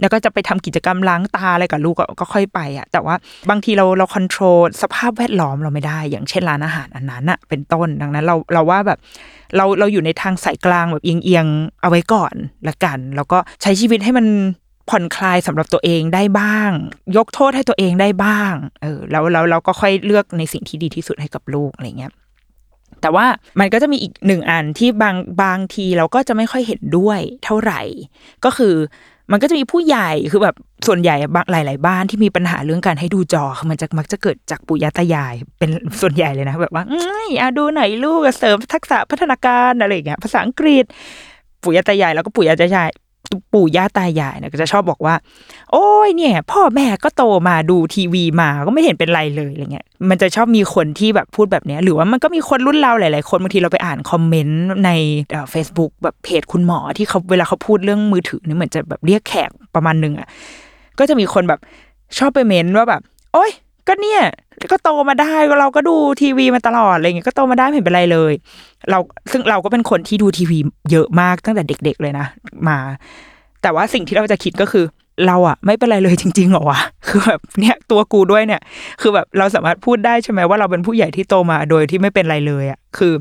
[0.00, 3.14] แล้วก็จะไปทำกิจกรรมล้างตาอะไรกับลูกก็ก็ค่อยไปอะแต่ว่า
[3.50, 8.98] บางทีเราเราควบคุมสภาพแวดล้อมเราไม่ได้ อย่างเช่นร้านอาหารอันนั้นอะเป็นต้นดังนั้นเราเราว่าแบบ
[9.56, 12.34] เราเราอยู่ในทางสายกลางแบบเอียงเอียงๆเอาไว้ก่อน
[12.68, 14.26] ละกัน แล้วก็ใช้ชีวิตให้มัน
[14.90, 16.70] ผ่อนคลายสำหรับตัวเองได้บ้าง
[17.16, 22.12] ยกโทษให้ตัวเองได้บ้าง เออแล้วแล้วเราก็ค่อยเลือกในสิ่งที่ดีที่สุดให้กับลูกอะไรเงี้ย
[23.02, 23.26] แต่ว่า
[23.60, 27.80] มันก็จะมีอีกหนึ่งอันที่บางบางทีเราก็จะไม่ค่อยเห็นด้วยเท่าไหร่
[28.44, 28.74] ก็คือ
[29.32, 40.84] มันก็จะมีผู้ใหญ่คือแบบส่วนใหญ่บางหลาย ๆ บ้านที่มีปัญหาเรื่องการให้ดูจอมันจะมักจะเกิดจากปู่ย่าตายายเป็นส่วนใหญ่เลยนะ แบบว่าอืมอะดูหน่อยลูกเสริมทักษะพัฒนาการอะไรอย่างเงี้ยภาษาอังกฤษ
[41.62, 42.90] ปู่ย่าตายายแล้วก็ปู่ย่าตายาย
[43.52, 45.14] ปู่ย่าตายายเนี่ยก็จะชอบบอกว่า
[45.72, 54.90] โอ้ยเนี่ย พ่อแม่ก็โตมาดูทีวีมาก็ไม่เห็นเป็นไรเลยอะไรเงี้ยมันจะชอบมีคนที่แบบพูดแบบเนี้ยหรือว่ามันก็มีคนรุ่นเราหลาย ๆ คนบางทีเราไปอ่านคอมเมนต์ใน
[55.50, 60.28] เฟซบุ๊กแบบเพจคุณหมอที่เขาเวลาเขาพูดเรื่องมือถือเนี่ยเหมือนจะแบบเรียกแขกประมาณหนึ่งอะ
[60.98, 61.60] ก็จะมีคนแบบ
[62.18, 63.50] ชอบไปเม้นว่าแบบ โอ้ย
[63.88, 64.22] ก็เนี่ย
[64.72, 68.32] ก็โตมาได้เราก็ดูทีวีมาตลอดอะไรเงี้ยก็โตมาได้ไม่เห็นเป็นไรเลย
[68.90, 68.98] เรา
[69.30, 70.58] ซึ่งเราก็เป็นคนที่ดูทีวี
[70.90, 72.26] เยอะมากตั้งแต่เด็ก ๆ เลยนะ
[72.68, 72.78] มา
[73.62, 74.84] แต่ว่าสิ่งที่เราจะคิดก็คือ
[75.26, 78.60] เราอะไม่เป็นไรเลยจริงๆหรอวะคือแบบเนี่ยตัวกูด้วยเนี่ย
[79.00, 83.12] คือแบบเราสามารถพูดได้ใช่ไหมว่าเราเป็นผู้ใหญ่ที่โตมาโดยที่ไม่เป็นไรเลยอะคือ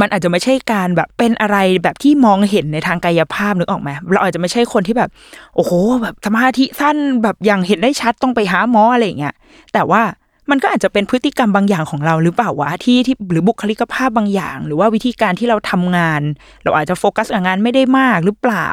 [0.00, 5.10] มันอาจจะไม่ใช่การแบบเป็นอะไรแบบที่มองเห็นในทางกายภาพนึกออกไหมเราอาจจะไม่ใช่คนที่แบบ
[5.56, 9.34] โอ้โห แบบสมาธิสั้นแบบอย่างเห็นได้ชัดต้องไปหาหมออะไรอย่างเงี้ย
[9.72, 10.02] แต่ว่า
[10.50, 16.20] มันก็อาจจะเป็นพฤติกรรมบางอย่างของเราหรือเปล่าวะที่ที่หรือบุคลิกภาพบางอย่าง หรือว่าวิธีการที่เราทำงาน
[16.64, 18.68] เราอาจจะโฟกัสกับงานไม่ได้มากหรือเปล่า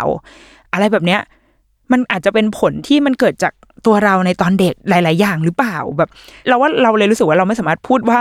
[0.74, 1.22] อะไรแบบเนี้ย
[1.92, 3.54] มันอาจจะเป็นผลที่มันเกิดจาก
[3.86, 6.10] ตัวเราในตอนเด็กหลาย ๆ อย่างหรือเปล่าแบบ
[6.48, 8.18] เราว่าเราเลยรู้สึกว่าเราไม่สามารถพูดว่า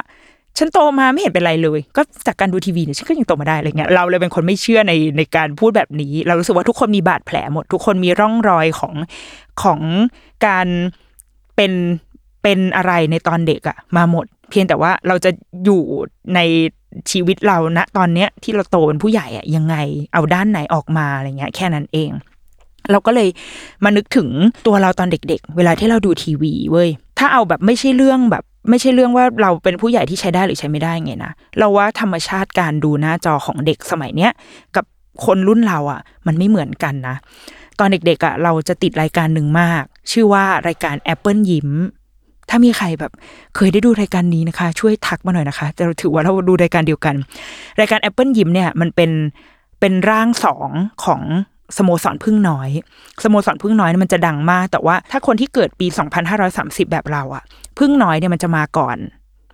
[0.58, 8.94] ฉันโตมาไม่เห็นเป็นไรเลย ก็จากการดูทีวีเนี่ยฉันก็ยังโตมาได้อะไรเงี้ยเราเลยเป็นคนไม่เชื่อในในการพูดแบบนี้ เรารู้สึกว่าทุกคนมีบาดแผลหมด ทุกคนมีร่องรอยของ
[9.62, 9.80] ของ
[10.46, 10.66] การ
[11.56, 11.72] เป็น
[12.42, 15.30] เป็นอะไรในตอนเด็กอะมาหมด เพียงแต่ว่าเราจะ
[15.64, 15.82] อยู่
[16.34, 16.40] ใน
[17.10, 19.76] ชีวิตเราณตอนเนี้ยที่เราโตเป็นผู้ใหญ่อะยังไง
[20.14, 22.10] เอาด้านไหนออกมาอะไรเงี้ย แค่นั้นเอง
[22.90, 23.28] เราก็เลย
[23.84, 24.28] มานึกถึง
[24.66, 26.88] ตัวเราตอนเด็ก ๆ เวลาที่เราดูทีวีเว้ย
[27.18, 34.32] ถ้าเอาแบบไม่ใช่เรื่องแบบ ไม่ใช่เรื่องว่าเราเป็นผู้ใหญ่ที่ใช้ได้หรือใช้ไม่ได้ไงนะเราว่าธรรมชาติการดูหน้าจอของเด็กสมัยเนี้ย
[34.76, 34.84] กับ
[35.24, 37.16] คนรุ่นเราอะ มันไม่เหมือนกันนะ
[37.78, 41.70] ตอนเด็กๆอะเราจะติดรายการหนึ่งมาก ชื่อว่ารายการ Apple ยิ้ม
[42.48, 43.12] ถ้ามีใครแบบ
[43.56, 47.14] เคยได้ดูรายการนี้นะคะ ช่วยทักมาหน่อยนะคะแต่ถือว่าเราดูรายการเดียวกัน
[47.80, 49.10] รายการ Apple ยิ้มเนี่ยมันเป็น
[49.80, 50.68] เป็นร่างสอง
[51.04, 51.20] ของ
[51.78, 52.68] สโมสรพึ่งน้อย
[53.24, 55.86] สโมสรพึ่งน้อยมันจะดังมาก แต่ว่าถ้าคนที่เกิดปี
[56.38, 57.42] 2530 แบบเราอะ
[57.78, 58.96] ผึ้งน้อยเนี่ยมันจะมาก่อน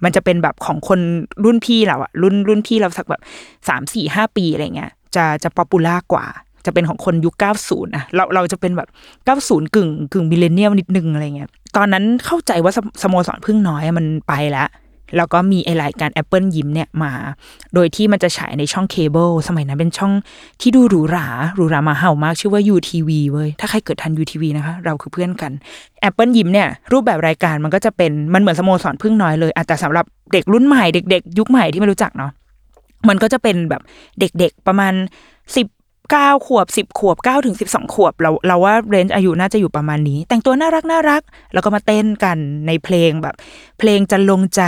[0.05, 1.01] มันจะเป็นแบบของคน
[1.45, 3.23] รุ่นพี่เราอะรุ่นรุ่นพี่เราสักแบบ
[3.69, 6.27] สามสี่ห้าปีอะไรเงี้ยจะจะ popular กว่า
[6.67, 8.89] จะเป็นของคนยุค 90อะเราเราจะเป็นแบบ
[9.27, 14.69] 90 กึ่งกึ่ง millennial นิดนึงอะไรเงี้ยตอนนั้นเข้าใจว่าสสโมสรผึ้งน้อยมันไปแล้ว
[15.17, 17.13] แล้วก็มีไอรายการ Apple ยิ้มเนี่ยมา
[17.75, 20.13] โดยที่มันจะฉายในช่องเคเบิลสมัยนั้นเป็นช่อง
[20.61, 25.53] ที่ดูหรูหราหรูหราหมาเห่ามากชื่อว่า UTV เว้ย ถ้าใครเกิดทัน UTV นะคะ เราคือเพื่อนกัน
[26.09, 32.31] Apple ยิ้มเนี่ย รูปแบบรายการมันก็จะเป็นมันเหมือนสโมสรพึ่งน้อยเลยอแต่สำหรับเด็กรุ่นใหม่เด็ก ๆ ยุคใหม่ที่ไม่รู้จักเนาะ
[33.09, 33.83] มันก็จะเป็นแบบ
[34.21, 34.93] เด็กๆประมาณ
[35.57, 35.67] สิบ
[36.13, 43.35] เก้าขวบสิบขวบเก้าถึงสิบสองขวบเราเราว่าเรนจ์อายุน่าจะอยู่ประมาณนี้ แต่งตัวน่ารักน่ารัก แล้วก็มาเต้นกันในเพลงแบบ
[43.79, 44.63] เพลงจะลงใจ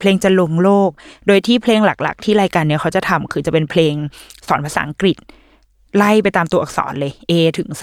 [0.00, 0.90] เพลงจะลงโลก
[1.26, 3.94] โดยที่เพลงหลักๆ ที่รายการเนี้ยเขาจะทำคือจะเป็นเพลง
[4.48, 5.18] สอนภาษาอังกฤษ
[5.96, 7.68] ไล่ไปตามตัวอักษรเลย A ถึง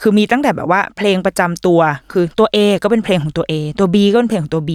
[0.00, 1.80] คือมีตั้งแต่แบบว่าเพลงประจำตัว
[2.12, 4.70] คือตัว A ก็เป็นเพลงของตัว A ตัว B ก็เป็นเพลงของตัว B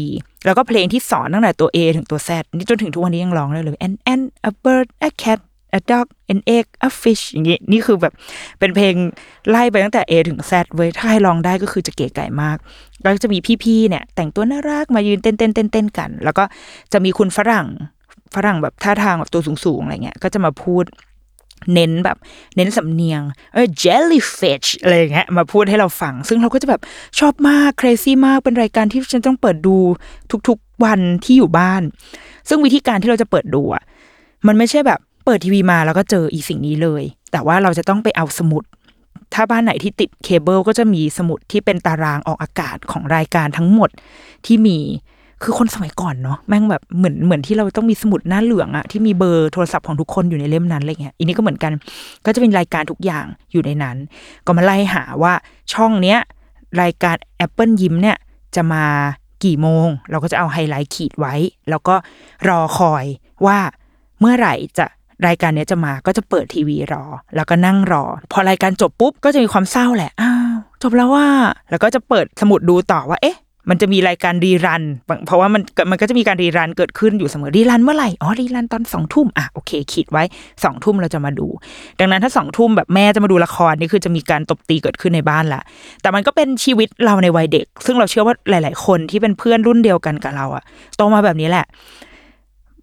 [0.45, 5.39] แล้วก็เพลงที่สอนตั้งแต่ตัว A ถึงตัว Z นี่จนถึงทุกวันนี้ยังร้องได้เลย and and a bird a cat
[5.77, 8.13] a dog an egg a fish อย่างงี้นี่คือแบบ
[8.59, 8.95] เป็นเพลง
[9.49, 12.57] ไล่ไปตั้งแต่ A ถึง Z เว้ยถ้าใครร้องได้ก็คือจะเก๋ไก่มาก
[13.01, 16.43] แล้วจะมีพี่ๆเนี่ย แต่งตัวน่ารักมายืนเต้นเต้นเต้นเต้นกัน แล้วก็
[16.93, 17.67] จะมีคุณฝรั่ง
[18.35, 20.85] ฝรั่งแบบท่าทางแบบตัวสูงๆอะไรเงี้ยก็จะมาพูด
[21.73, 22.17] เน้นแบบ
[22.55, 23.21] เน้นสำเนียง
[23.53, 26.81] เออ jellyfish อะไรอย่างเงี้ยมาพูดให้เราฟัง ซึ่งเราก็จะแบบ
[27.19, 29.77] ชอบมาก crazy มากเป็นรายการที่ฉันต้องเปิดดู
[30.47, 31.81] ทุกๆวันที่อยู่บ้าน
[32.49, 33.83] ซึ่งวิธีการที่เราจะเปิดดูอะ
[34.47, 38.63] มันไม่ใช่แบบ เปิดทีวีมาแล้วก็เจออีสิ่งนี้เลย แต่ว่าเราจะต้องไปเอาสมุด
[39.33, 43.89] ถ้าบ้านไหนที่ติดเคเบิลก็จะมีสมุดที่เป็นตารางออกอากาศของรายการทั้งหมด
[44.45, 44.77] ที่มี
[45.43, 51.71] คือคนสมัยก่อนเนาะแม่งแบบเหมือนเหมือนที่เราต้องมีสมุดหน้าเหลืองอะที่มีเบอร์โทรศัพท์ของทุกคนอยู่ในเล่มนั้นอะไรเงี้ยอันนี้ก็เหมือนกัน
[52.25, 53.97] ก็จะเป็นรายการทุกอย่างอยู่ในนั้น
[54.45, 55.33] ก็มาไล่หาว่า
[55.73, 56.19] ช่องเนี้ย
[56.81, 58.17] รายการ Apple ยิ้มเนี่ย
[58.55, 58.85] จะมา
[59.43, 61.35] กี่โมง เราก็จะเอาไฮไลท์ขีดไว้
[61.69, 61.95] แล้วก็
[62.47, 63.05] รอคอย
[63.45, 63.57] ว่า
[64.19, 64.85] เมื่อไหร่จะ
[65.27, 67.03] รายการนี้จะมาก็จะเปิดทีวีรอ
[67.35, 71.27] แล้วก็นั่งรอ พอรายการจบปุ๊บก็จะมีความเศร้าแหละอ้าวจบแล้วว่า
[71.69, 73.37] แล้วก็จะเปิดสมุดดูต่อว่าเอ๊ะ
[73.69, 74.83] มันจะมีรายการรีรัน
[75.25, 80.23] เพราะว่ามันมันก็จะมีการรีรันเกิดขึ้นอยู่เสมอรีรันเมื่อไหร่อ๋อรีรันตอนสองทุ่มอะโอเคขีดไว้
[80.63, 81.47] สองทุ่มเราจะมาดู
[81.99, 85.61] ดังนั้นถ้าสองทุ่มแบบแม่จะมาดูละครนี่คือจะมีการตบตีเกิดขึ้นในบ้านละ
[86.01, 90.63] แต่มันก็เป็นชีวิตเราในวัยเด็ก ซึ่งเราเชื่อว่าหลาย ๆ คนที่เป็นเพื่อนรุ่นเดียวกันกับเราอะ
[90.97, 91.65] โตมาแบบนี้แหละ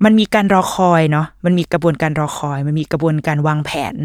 [0.05, 3.97] มันมีการรอคอยเนาะมันมีกระบวนการรอคอย มันมีกระบวนการวางแผน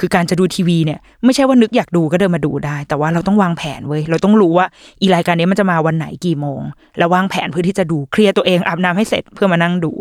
[0.00, 4.66] คือการจะดูทีวีเนี่ยไม่ใช่ว่านึกอยากดูก็เดินมาดูได้ แต่ว่าเราต้องวางแผนเว้ยเราต้องรู้ว่า
[5.02, 6.60] อีรายการนี้มันจะมาวันไหนกี่โมง
[6.98, 9.92] แล้ววางแผนเพื่อที่จะดูเคลียร์ตัวเองอาบน้ำให้เสร็จเพื่อมานั่งดู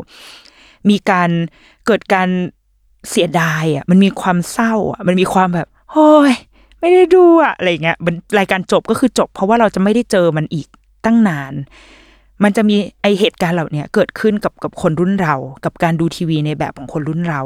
[0.89, 1.29] มีการ
[1.85, 2.29] เกิดการ
[3.09, 6.33] เสียดายอะมันมีความเศร้าอะมันมีความแบบโอ้ย
[6.79, 7.97] ไม่ได้ดูอะอะไรเงี้ย
[8.39, 10.67] รายการจบก็คือจบ เพราะว่าเราจะไม่ได้เจอมันอีก
[11.05, 11.53] ตั้งนาน
[12.43, 17.39] มันจะมีไอเหตุการณ์เหล่านี้เกิดขึ้นกับกับคนรุ่นเรา กับการดูทีวีในแบบของคนรุ่นเรา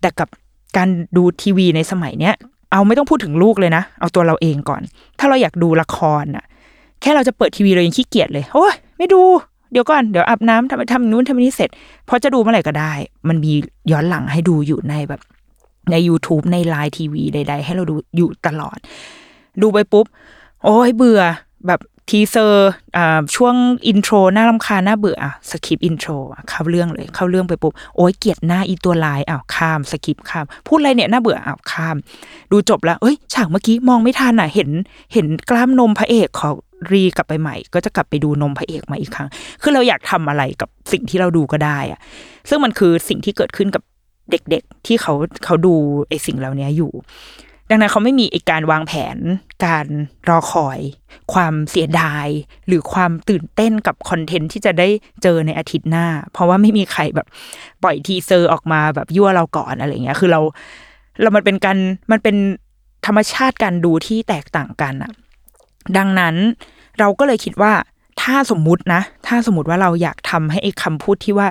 [0.00, 0.28] แต่กับ
[0.76, 2.34] การดูทีวีในสมัยเนี้ย
[2.72, 4.82] เอาไม่ต้องพูดถึงลูกเลยนะ เอาตัวเราเองก่อน
[5.18, 6.44] ถ้าเราอยากดูละครน่ะ
[7.00, 9.22] แค่เราจะเปิดทีวีเรายังขี้เกียจเลย โอ้ยไม่ดู
[9.72, 11.70] เดี๋ยวก่อน เดี๋ยวอาบน้ำทำทำนู้นทำนี้เสร็จ
[12.08, 12.92] พอจะดูเมื่อไหร่ก็ได้
[13.28, 13.52] มันมี
[13.90, 15.20] ย้อนหลังให้ดูอยู่ในแบบ
[15.90, 18.78] ใน YouTube ใน LINE TV ใด ๆ ให้เราดูอยู่ตลอด
[19.62, 20.06] ดูไปปุ๊บ
[20.64, 21.20] โอ้ยเบื่อ
[21.66, 22.70] แบบ teaser
[23.34, 23.54] ช่วง
[23.86, 26.10] intro น่ารำคาญน่าเบื่ออะ skip intro
[26.48, 31.96] เข้าเรื่องเลย เข้าเรื่องไปปุ๊บโอ้ยเกลียดหน้าอีตัวร้ายอ้าวข้าม skip ข้าม พูดอะไรเนี่ยน่าเบื่ออ้าวข้าม
[32.52, 34.70] ดูจบแล้วเอ้ยฉากเมื่อกี้มองไม่ทันอะเห็น
[35.12, 36.50] เห็นกล้ามนมพระเอกขอ
[36.92, 39.28] re กลับไปใหม่ ก็จะกลับไปดูนมพระเอกมาอีกครั้ง
[39.62, 42.00] คือเราอยากทำอะไรกับสิ่งที่เราดูก็ได้อะ
[42.48, 43.82] ซึ่งมันคือสิ่งที่เกิดขึ้นกับ
[44.30, 45.74] เด็กๆที่เขาเขาดู
[46.08, 46.92] ไอ้สิ่งเหล่านี้อยู่
[47.72, 49.16] ดังนั้นเขาไม่มีการวางแผน
[49.66, 49.86] การ
[50.28, 50.78] รอคอย
[51.32, 52.26] ความเสียดาย
[52.66, 54.88] หรือความตื่นเต้นกับ content ที่จะได้
[55.22, 57.26] เจอในอาทิตย์หน้า เพราะว่าไม่มีใครแบบ
[57.82, 60.40] ปล่อย teaser ออกมาแบบยั่วเราก่อนอะไรเงี้ย คือเรา
[61.20, 61.78] เรามันเป็นการ
[62.12, 62.36] มันเป็น
[63.06, 65.12] ธรรมชาติการดูที่แตกต่างกันอะ
[65.96, 66.34] ดังนั้น
[66.98, 67.72] เราก็เลยคิดว่า
[68.22, 71.48] ถ้าสมมุตินะ ถ้าสมมติว่าเราอยากทำให้ไอ้คำพูดที่ว่า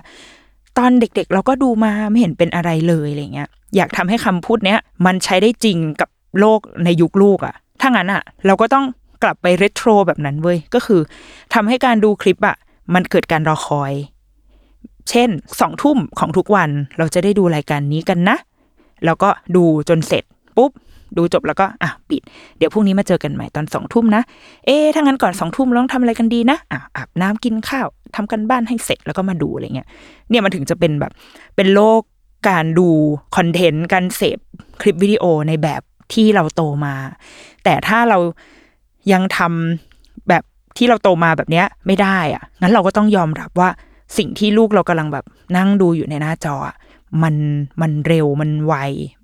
[0.78, 8.86] ตอนเด็กๆ เราก็ดูมาไม่เห็นเป็นอะไรเลยอะไรเงี้ยอยากทำให้คำพูดเนี้ยมันใช้ได้จริงกับโลกในยุคลูกอะ่ะถ้างั้นอะ่ะ เราก็ต้อง
[9.24, 11.02] กลับไปเรโทรแบบนั้นเว้ยก็คือ
[11.54, 12.56] ทำให้การดูคลิปอะ่ะ
[12.94, 13.94] มันเกิดการรอคอย
[15.10, 15.30] เช่น
[15.60, 18.38] สองทุ่มของทุกวันเราจะได้ดูรายการนี้กันนะ
[19.06, 20.24] แล้วก็ดูจนเสร็จ
[20.58, 20.72] ปุ๊บ
[21.18, 22.22] ดูจบแล้วก็อะปิด
[22.58, 24.22] เดี๋ยวพรุ่งนี้มาเจอกันใหม่ตอนสองทุ่มนะ
[24.66, 29.88] เอ๊ถ้างั้นก่อนสองทุ่มเราต้องทำอะไรกันดีนะอะอาบน้ำกินข้าว ทำกันบ้านให้เสร็จแล้วก็มาดูอะไรเงี้ย
[30.30, 31.12] เนี่ยมันถึงจะเป็นแบบ
[31.56, 32.02] เป็นโลก
[32.50, 32.90] การดู
[33.36, 34.40] คอนเทนต์การเสพ
[34.82, 35.82] คลิปวิดีโอในแบบ
[36.14, 36.96] ที่เราโตมา
[37.64, 38.18] แต่ถ้าเรา
[39.12, 40.44] ยังทำแบบ
[40.78, 43.70] ที่เราโตมาแบบเนี้ยไม่ได้อะงั้นเราก็ต้องยอมรับว่า
[44.18, 45.26] สิ่งที่ลูกเรากำลังแบบ
[45.58, 46.76] นั่งดูอยู่ในหน้าจออะ
[47.24, 47.36] มัน
[47.82, 48.76] มันเร็วมันไว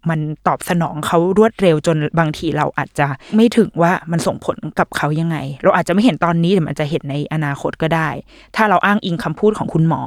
[0.10, 8.10] มันตอบสนองเขารวดเร็วจนบางทีเราอาจจะไม่ถึงว่ามันส่งผลกับเขายังไง เราอาจจะไม่เห็นตอนนี้แต่มันจะเห็นในอนาคตก็ได้
[8.56, 10.02] ถ้าเราอ้างอิงคำพูดของคุณหมอ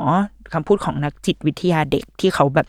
[0.55, 2.67] คำพูดของนักจิตวิทยาเด็กที่เขาแบบ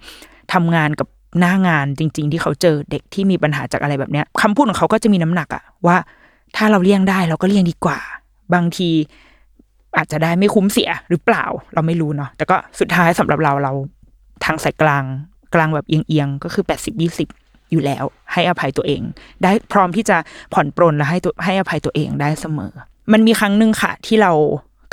[0.54, 1.08] ทำงานกับ
[1.40, 5.98] หน้างานจริง ๆ ที่เขาเจอเด็กที่มีปัญหาจากอะไรแบบเนี้ยคำพูดของเขาก็จะมีน้ำหนักอะว่า
[6.56, 8.00] ถ้าเราเลี่ยงได้เราก็เลี่ยงดีกว่า
[8.54, 8.90] บางที
[9.98, 13.74] อาจจะได้ไม่คุ้มเสียหรือเปล่าเราไม่รู้เนาะแต่ก็สุดท้ายสำหรับเราเรา
[14.46, 15.04] ทางสายกลาง
[15.56, 17.30] กลางแบบเอียงๆก็คือแปดสิบยี่สิบ
[17.72, 19.02] อยู่แล้ว ให้อภัยตัวเอง
[19.44, 20.18] ได้พร้อมที่จะ
[20.54, 22.72] ผ่อนปรนและให้ตัวให้อภัยตัวเองได้เสมอ
[23.12, 24.32] มันมีครั้งหนึ่งค่ะ ที่เรา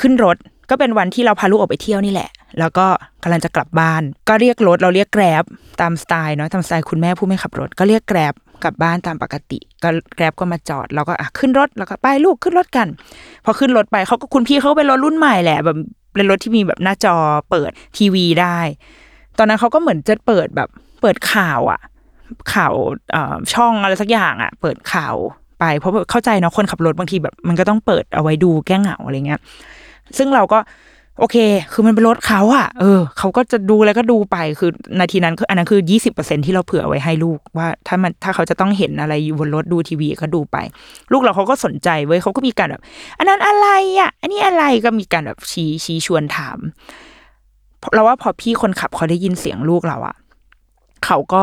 [0.01, 0.37] ขึ้นรถ
[0.71, 2.87] ก็เป็นวันที่เราพาลูกออกไปเที่ยวนี่แหละ แล้วก็
[3.23, 5.45] กำลังจะกลับบ้าน ก็เรียกรถเราเรียกแกร็บ
[5.81, 8.35] ตามสไตล์เนาะตามสไตล์คุณแม่ผู้ไม่ขับรถ ก็เรียกแกร็บ
[8.65, 12.89] กลับบ้านตามปกติ ก็แกร็บก็มาจอดเราก็อะขึ้นรถแล้วก็ไปลูกขึ้นรถกัน
[13.45, 15.77] พอขึ้นรถไปเขาก็คุณพี่เขาเป็นรถรุ่นใหม่แหละแบบ
[16.15, 17.17] เป็นรถที่มีแบบหน้าจอ
[17.51, 18.59] เปิดทีวีได้
[19.39, 20.69] ตอนนั้นเขาก็เหมือนจะเปิดแบบ
[21.03, 21.81] เปิดข่าวอะ
[22.55, 22.73] ข่าว
[23.55, 25.15] ช่องอะไรสักอย่างอะเปิดข่าว
[25.61, 29.41] ไป เพราะเข้าใจเนาะคนขับรถบางทีแบบ มันก็ต้องเปิดเอาไว้ดูแก้เหงาอะไรเงี้ย
[30.17, 30.59] ซึ่งเราก็
[31.21, 31.37] โอเค
[31.73, 34.71] คือมันเป็นรถเขาอะเออ เขาก็จะดูแล้วก็ดูไป คือ
[35.01, 40.57] นาทีนั้นคืออันนั้นคือยี่สิบเปอร์เซ็นที่เราเผื่อไว้ให้ลูกว่าถ้ามันถ้าเขาจะต้องเห็นอะไรอยู่บนรถดูทีวีก็ดูไป
[41.13, 42.83] ลูกเราเขาก็สนใจเว้ยเขาก็มีการแบบ
[43.19, 43.69] อันนั้นอะไร
[44.01, 46.59] อะอันนี้อะไรก็มีการแบบชี้ชี้ชวนถาม
[47.95, 50.15] เราว่าพอพี่คนขับเขาได้ยินเสียงลูกเราอะ
[51.05, 51.43] เขาก็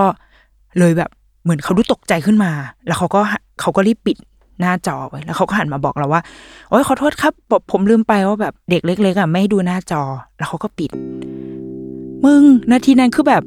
[0.80, 1.10] เลยแบบ
[1.43, 2.52] เหมือนเขาดูตกใจขึ้นมา
[2.88, 3.19] แล้วเขาก็
[3.62, 4.17] เขาก็รีบปิด
[4.60, 6.21] หน้าจอไว้แล้วเขาก็หันมาบอกเราว่า
[6.69, 10.02] โอ้ยขอโทษครับผมผมลืมไปว่าแบบเด็กเล็กๆอะไม่ให้ดูหน้าจอ
[10.38, 10.91] แล้วเขาก็ปิด
[12.26, 13.43] มึงนาทีนั้นคือแบบ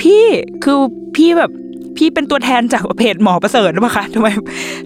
[0.00, 0.22] พี่
[0.64, 0.78] คือ
[1.16, 1.50] พี่แบบ
[1.96, 4.28] พี่เป็นตัวแทนจากเพจหมอประเสริฐหรือเปล่าคะทำไม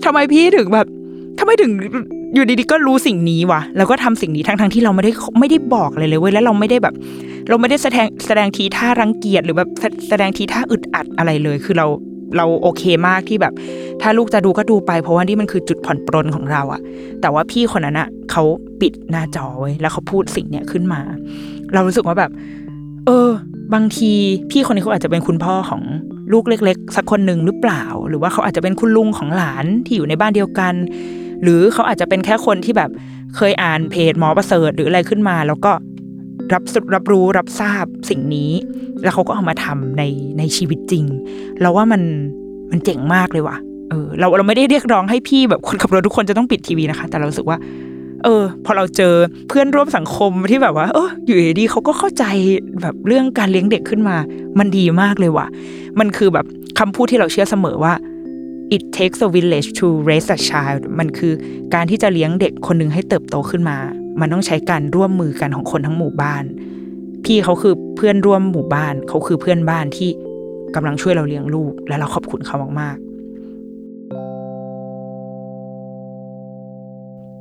[0.04, 0.86] ทำไมพี่ถึงแบบ
[1.38, 1.72] ทำไมถึง
[2.34, 6.94] อยู่ดีๆก็รู้สิ่งนี้วะแล้วก็ทำสิ่งนี้ทั้งๆที่เราไม่ได้ไม่ได้บอกเลยเลยเว้ยแล้วเราไม่ได้แบบ
[7.48, 9.70] เราไม่ได้แสดงแสดงทีท่ารังเกียจหรือแบบ
[10.08, 11.86] แสดงทีท่าอึดอัดอะไรเลย คือเรา
[12.36, 13.52] เราโอเคมากที่แบบ
[14.02, 16.80] ถ้าลูกจะดูก็ดูไป เพราะว่านี่มันคือจุดผ่อนปรนของเราอะ
[17.20, 18.42] แต่ว่าพี่คนนั้นอะเขา
[18.80, 21.00] ปิดหน้าจอไว้แล้วเขาพูดสิ่งเนี้ยขึ้นมา
[21.74, 22.30] เรารู้สึกว่าแบบ
[23.06, 23.30] เออ
[23.74, 24.12] บางที
[24.50, 25.82] พี่คนนี้เขาอาจจะเป็นคุณพ่อของ
[26.32, 30.74] ลูกเล็ก ๆ สักคนหนึ่งหรือเปล่า หรือว่าเขาอาจจะเป็นคุณลุงของหลานที่อยู่ในบ้านเดียวกัน
[31.42, 32.90] หรือเขาอาจจะเป็นแค่คนที่แบบ
[33.36, 35.72] เคยอ่านเพจหมอประเสริฐหรืออะไรขึ้นมา แล้วก็
[36.52, 36.62] รับ
[36.94, 38.50] รับรู้รับทราบสิ่งนี้
[39.02, 40.02] แล้วเขาก็เอามาทำใน
[40.38, 41.04] ในชีวิตจริง
[41.60, 42.02] เราว่ามัน
[42.70, 43.56] มันเจ๋งมากเลยว่ะ
[43.90, 47.58] เออเราเราไม่ได้เรียกร้องให้พี่แบบคนขับรถทุกคนจะต้องปิดทีวีนะคะ แต่เราสึกว่า
[48.24, 49.14] เออ พอเราเจอ
[49.48, 52.24] เพื่อนร่วมสังคมที่แบบว่า เอออยู่ดีเขาก็เข้าใจ
[52.82, 54.16] แบบเรื่องการเลี้ยงเด็กขึ้นมา
[54.58, 55.46] มันดีมากเลยว่ะ
[55.98, 56.46] มันคือแบบ
[56.78, 57.92] คำพูดที่เราเชื่อเสมอว่า
[58.76, 61.32] it takes a village to raise a child มันคือ
[61.74, 63.78] การที่จะเลี้ยงเด็กคนหนึ่งให้เติบโตขึ้นมา
[64.20, 66.44] มันต้องใช้การร่วมมือกันของคนทั้งหมู่บ้าน
[67.24, 70.10] พี่เขาคือเพื่อนร่วมหมู่บ้าน เขาคือเพื่อนบ้านที่
[70.74, 73.14] กำลังช่วยเราเลี้ยงลูก และเราขอบคุณเขามากๆ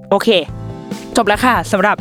[0.10, 0.30] โอเค
[1.18, 1.96] จบแล้วค่ะสำหรับ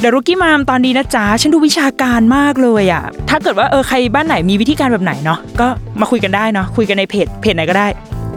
[0.00, 5.68] เดรุกี้มามตอนนี้นะจ๊ะ ฉันดูวิชาการมากเลยอะถ้าเกิดว่าเออใครบ้านไหนมีวิธีการแบบไหนเนาะก็
[6.00, 7.88] มาคุยกันได้เนาะคุยกันในเพจเพจไหนก็ได้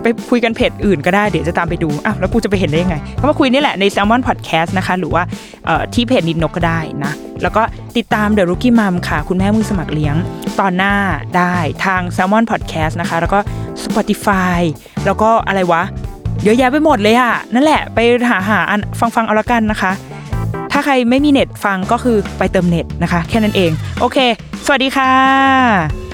[0.03, 5.23] ไปคุยกันเพจอื่นก็ได้เดี๋ยวจะตามไปดูอะแล้วกูจะไปเห็นได้ยังไงก็มาคุยนี่แหละใน Salmon Podcast นะคะ หรือว่า
[5.93, 7.63] ที่เพจนิดนกก็ได้นะ แล้วก็
[7.97, 10.15] ติดตาม The Rookie Mom ค่ะ คุณแม่มือสมัครเลี้ยง
[10.59, 10.93] ตอนหน้า
[11.37, 13.39] ได้ทาง Salmon Podcast นะคะ แล้วก็
[13.83, 14.59] Spotify
[15.05, 15.83] แล้วก็อะไรวะ
[16.43, 18.59] เยอะแยะไปหมดเลยอะนั่นแหละไปหาหา
[18.99, 19.91] ฟังฟังเอาละกันนะคะ
[20.71, 24.17] ถ้าใครไม่มีเน็ตฟังก็คือไปเติมเน็ตนะคะ แค่นั้นเอง โอเค
[24.65, 26.10] สวัสดีค่ะ